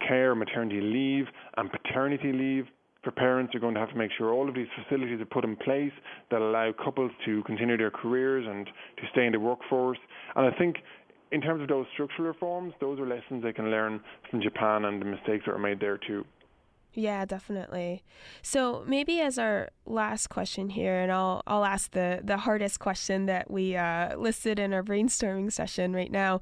care, 0.06 0.34
maternity 0.34 0.80
leave, 0.80 1.26
and 1.56 1.70
paternity 1.70 2.32
leave 2.32 2.66
for 3.02 3.10
parents 3.12 3.54
are 3.54 3.60
going 3.60 3.74
to 3.74 3.80
have 3.80 3.90
to 3.90 3.96
make 3.96 4.10
sure 4.16 4.32
all 4.32 4.48
of 4.48 4.54
these 4.54 4.66
facilities 4.82 5.20
are 5.20 5.26
put 5.26 5.44
in 5.44 5.56
place 5.56 5.92
that 6.30 6.40
allow 6.40 6.72
couples 6.72 7.12
to 7.24 7.42
continue 7.44 7.76
their 7.76 7.90
careers 7.90 8.44
and 8.48 8.66
to 8.66 9.02
stay 9.12 9.26
in 9.26 9.32
the 9.32 9.40
workforce. 9.40 9.98
And 10.34 10.52
I 10.52 10.56
think 10.58 10.76
in 11.30 11.40
terms 11.40 11.62
of 11.62 11.68
those 11.68 11.86
structural 11.92 12.28
reforms, 12.28 12.74
those 12.80 12.98
are 12.98 13.06
lessons 13.06 13.42
they 13.42 13.52
can 13.52 13.70
learn 13.70 14.00
from 14.30 14.40
Japan 14.40 14.84
and 14.84 15.00
the 15.00 15.06
mistakes 15.06 15.44
that 15.46 15.52
are 15.52 15.58
made 15.58 15.80
there 15.80 15.98
too. 15.98 16.24
Yeah, 16.94 17.24
definitely. 17.26 18.02
So 18.42 18.82
maybe 18.86 19.20
as 19.20 19.38
our 19.38 19.68
last 19.86 20.28
question 20.28 20.70
here, 20.70 21.00
and 21.00 21.12
I'll 21.12 21.42
I'll 21.46 21.64
ask 21.64 21.92
the 21.92 22.20
the 22.24 22.38
hardest 22.38 22.80
question 22.80 23.26
that 23.26 23.50
we 23.50 23.76
uh, 23.76 24.16
listed 24.16 24.58
in 24.58 24.72
our 24.72 24.82
brainstorming 24.82 25.52
session 25.52 25.92
right 25.92 26.10
now. 26.10 26.40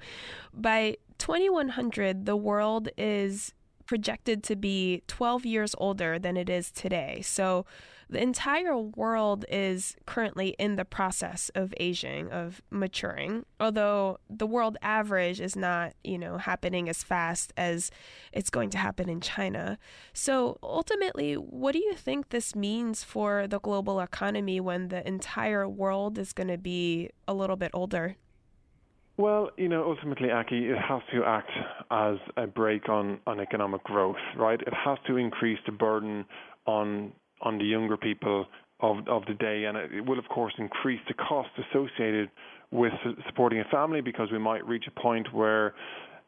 By 0.54 0.96
2100, 1.18 2.26
the 2.26 2.36
world 2.36 2.88
is 2.96 3.52
projected 3.86 4.42
to 4.44 4.56
be 4.56 5.02
12 5.06 5.46
years 5.46 5.74
older 5.78 6.18
than 6.18 6.36
it 6.36 6.50
is 6.50 6.70
today. 6.70 7.20
So 7.22 7.64
the 8.08 8.22
entire 8.22 8.76
world 8.76 9.44
is 9.48 9.96
currently 10.06 10.50
in 10.58 10.76
the 10.76 10.84
process 10.84 11.50
of 11.56 11.74
aging, 11.80 12.30
of 12.30 12.62
maturing, 12.70 13.44
although 13.58 14.18
the 14.30 14.46
world 14.46 14.76
average 14.80 15.40
is 15.40 15.56
not, 15.56 15.94
you 16.04 16.16
know, 16.16 16.38
happening 16.38 16.88
as 16.88 17.02
fast 17.02 17.52
as 17.56 17.90
it's 18.32 18.50
going 18.50 18.70
to 18.70 18.78
happen 18.78 19.08
in 19.08 19.20
China. 19.20 19.76
So 20.12 20.58
ultimately, 20.62 21.34
what 21.34 21.72
do 21.72 21.80
you 21.80 21.94
think 21.94 22.28
this 22.28 22.54
means 22.54 23.02
for 23.02 23.48
the 23.48 23.58
global 23.58 23.98
economy 24.00 24.60
when 24.60 24.88
the 24.88 25.06
entire 25.06 25.68
world 25.68 26.16
is 26.16 26.32
going 26.32 26.48
to 26.48 26.58
be 26.58 27.10
a 27.26 27.34
little 27.34 27.56
bit 27.56 27.72
older? 27.74 28.16
Well, 29.18 29.50
you 29.56 29.68
know, 29.68 29.84
ultimately, 29.84 30.30
Aki, 30.30 30.68
it 30.68 30.78
has 30.78 31.00
to 31.12 31.24
act 31.24 31.50
as 31.90 32.16
a 32.36 32.46
brake 32.46 32.88
on, 32.88 33.18
on 33.26 33.40
economic 33.40 33.82
growth, 33.84 34.16
right? 34.36 34.60
It 34.60 34.74
has 34.74 34.98
to 35.06 35.16
increase 35.16 35.58
the 35.66 35.72
burden 35.72 36.24
on 36.66 37.12
on 37.42 37.58
the 37.58 37.64
younger 37.64 37.96
people 37.96 38.46
of 38.80 39.08
of 39.08 39.22
the 39.26 39.34
day, 39.34 39.64
and 39.64 39.76
it 39.76 40.04
will, 40.04 40.18
of 40.18 40.28
course, 40.28 40.52
increase 40.58 41.00
the 41.08 41.14
cost 41.14 41.48
associated 41.70 42.30
with 42.70 42.92
supporting 43.26 43.60
a 43.60 43.64
family 43.70 44.00
because 44.00 44.30
we 44.30 44.38
might 44.38 44.66
reach 44.66 44.84
a 44.86 45.00
point 45.00 45.32
where 45.32 45.74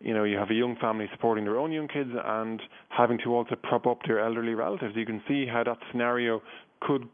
you 0.00 0.14
know, 0.14 0.24
you 0.24 0.36
have 0.36 0.50
a 0.50 0.54
young 0.54 0.76
family 0.80 1.06
supporting 1.12 1.44
their 1.44 1.58
own 1.58 1.72
young 1.72 1.88
kids 1.88 2.10
and 2.24 2.62
having 2.88 3.18
to 3.24 3.34
also 3.34 3.56
prop 3.56 3.86
up 3.86 3.98
their 4.06 4.20
elderly 4.20 4.54
relatives. 4.54 4.94
You 4.94 5.04
can 5.04 5.22
see 5.26 5.46
how 5.46 5.64
that 5.64 5.78
scenario 5.90 6.40
could 6.80 7.08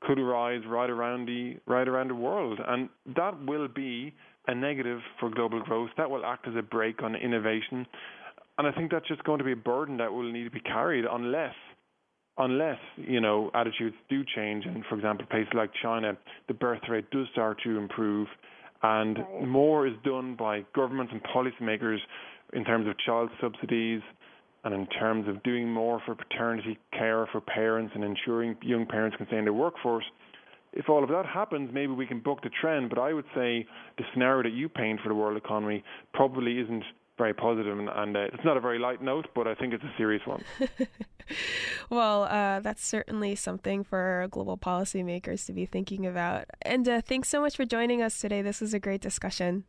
could 0.00 0.18
arise 0.18 0.62
right 0.66 0.88
around 0.88 1.26
the 1.26 1.56
right 1.66 1.86
around 1.86 2.08
the 2.08 2.14
world, 2.14 2.58
and 2.66 2.88
that 3.14 3.44
will 3.44 3.68
be 3.68 4.14
a 4.50 4.54
negative 4.54 5.00
for 5.18 5.30
global 5.30 5.60
growth. 5.62 5.90
That 5.96 6.10
will 6.10 6.26
act 6.26 6.48
as 6.48 6.54
a 6.56 6.62
brake 6.62 7.02
on 7.02 7.14
innovation. 7.14 7.86
And 8.58 8.66
I 8.66 8.72
think 8.72 8.90
that's 8.90 9.06
just 9.06 9.22
going 9.24 9.38
to 9.38 9.44
be 9.44 9.52
a 9.52 9.56
burden 9.56 9.96
that 9.98 10.12
will 10.12 10.30
need 10.30 10.44
to 10.44 10.50
be 10.50 10.60
carried 10.60 11.04
unless 11.10 11.54
unless 12.38 12.78
you 12.96 13.20
know 13.20 13.50
attitudes 13.54 13.96
do 14.08 14.22
change 14.34 14.64
and 14.64 14.84
for 14.88 14.94
example 14.94 15.26
places 15.30 15.52
like 15.54 15.70
China 15.82 16.16
the 16.48 16.54
birth 16.54 16.80
rate 16.88 17.10
does 17.10 17.26
start 17.32 17.58
to 17.64 17.76
improve 17.76 18.28
and 18.82 19.18
right. 19.18 19.46
more 19.46 19.86
is 19.86 19.92
done 20.04 20.36
by 20.36 20.64
governments 20.74 21.12
and 21.12 21.22
policymakers 21.24 21.98
in 22.52 22.64
terms 22.64 22.86
of 22.88 22.94
child 23.04 23.30
subsidies 23.40 24.00
and 24.64 24.72
in 24.72 24.86
terms 24.86 25.28
of 25.28 25.42
doing 25.42 25.70
more 25.70 26.00
for 26.06 26.14
paternity 26.14 26.78
care 26.92 27.26
for 27.32 27.40
parents 27.40 27.92
and 27.94 28.04
ensuring 28.04 28.56
young 28.62 28.86
parents 28.86 29.16
can 29.16 29.26
stay 29.26 29.38
in 29.38 29.44
the 29.44 29.52
workforce 29.52 30.04
if 30.72 30.88
all 30.88 31.02
of 31.02 31.10
that 31.10 31.26
happens, 31.26 31.70
maybe 31.72 31.92
we 31.92 32.06
can 32.06 32.20
book 32.20 32.42
the 32.42 32.50
trend. 32.60 32.90
But 32.90 32.98
I 32.98 33.12
would 33.12 33.26
say 33.34 33.66
the 33.98 34.04
scenario 34.12 34.42
that 34.44 34.56
you 34.56 34.68
paint 34.68 35.00
for 35.02 35.08
the 35.08 35.14
world 35.14 35.36
economy 35.36 35.84
probably 36.12 36.58
isn't 36.58 36.84
very 37.18 37.34
positive, 37.34 37.78
and, 37.78 37.88
and 37.88 38.16
uh, 38.16 38.20
it's 38.32 38.44
not 38.44 38.56
a 38.56 38.60
very 38.60 38.78
light 38.78 39.02
note, 39.02 39.26
but 39.34 39.46
I 39.46 39.54
think 39.54 39.74
it's 39.74 39.84
a 39.84 39.92
serious 39.98 40.22
one. 40.26 40.42
well, 41.90 42.24
uh, 42.24 42.60
that's 42.60 42.82
certainly 42.82 43.34
something 43.34 43.84
for 43.84 44.26
global 44.30 44.56
policymakers 44.56 45.44
to 45.46 45.52
be 45.52 45.66
thinking 45.66 46.06
about. 46.06 46.46
And 46.62 46.88
uh, 46.88 47.02
thanks 47.02 47.28
so 47.28 47.42
much 47.42 47.56
for 47.56 47.66
joining 47.66 48.00
us 48.00 48.18
today. 48.18 48.40
This 48.40 48.62
was 48.62 48.72
a 48.72 48.80
great 48.80 49.02
discussion. 49.02 49.64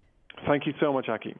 Thank 0.48 0.66
you 0.66 0.74
so 0.80 0.94
much, 0.94 1.10
Aki. 1.10 1.36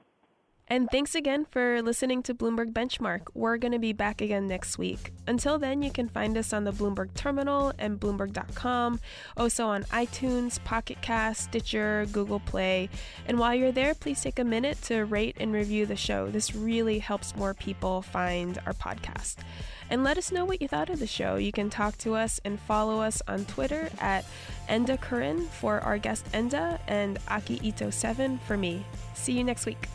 And 0.72 0.90
thanks 0.90 1.16
again 1.16 1.44
for 1.52 1.82
listening 1.82 2.24
to 2.24 2.34
Bloomberg 2.34 2.72
Benchmark. 2.72 3.24
We're 3.34 3.58
going 3.58 3.74
to 3.74 3.78
be 3.78 3.92
back 3.92 4.22
again 4.22 4.48
next 4.48 4.78
week. 4.78 5.12
Until 5.28 5.60
then, 5.60 5.82
you 5.82 5.92
can 5.92 6.08
find 6.08 6.38
us 6.38 6.54
on 6.54 6.64
the 6.64 6.72
Bloomberg 6.72 7.14
Terminal 7.14 7.74
and 7.78 8.00
Bloomberg.com, 8.00 9.02
also 9.36 9.66
on 9.66 9.84
iTunes, 9.84 10.64
Pocket 10.64 11.02
Cast, 11.02 11.44
Stitcher, 11.44 12.08
Google 12.14 12.40
Play. 12.40 12.88
And 13.28 13.38
while 13.38 13.54
you're 13.54 13.74
there, 13.74 13.94
please 13.94 14.22
take 14.22 14.40
a 14.40 14.46
minute 14.46 14.82
to 14.84 15.04
rate 15.04 15.36
and 15.42 15.52
review 15.52 15.86
the 15.86 15.98
show. 15.98 16.30
This 16.30 16.56
really 16.56 17.00
helps 17.00 17.36
more 17.36 17.54
people 17.54 18.02
find 18.02 18.58
our 18.66 18.72
podcast. 18.72 19.40
And 19.90 20.06
let 20.06 20.18
us 20.18 20.32
know 20.32 20.46
what 20.46 20.62
you 20.62 20.70
thought 20.70 20.90
of 20.90 21.00
the 21.00 21.06
show. 21.06 21.36
You 21.36 21.52
can 21.52 21.70
talk 21.70 21.98
to 21.98 22.16
us 22.16 22.40
and 22.46 22.58
follow 22.58 23.02
us 23.02 23.22
on 23.28 23.44
Twitter 23.44 23.90
at 24.00 24.24
Enda 24.70 25.02
Curran 25.02 25.48
for 25.48 25.82
our 25.82 25.98
guest 25.98 26.32
Enda 26.32 26.80
and 26.88 27.20
Aki 27.28 27.60
Ito7 27.60 28.40
for 28.44 28.56
me. 28.56 28.86
See 29.16 29.34
you 29.34 29.44
next 29.44 29.66
week. 29.66 29.90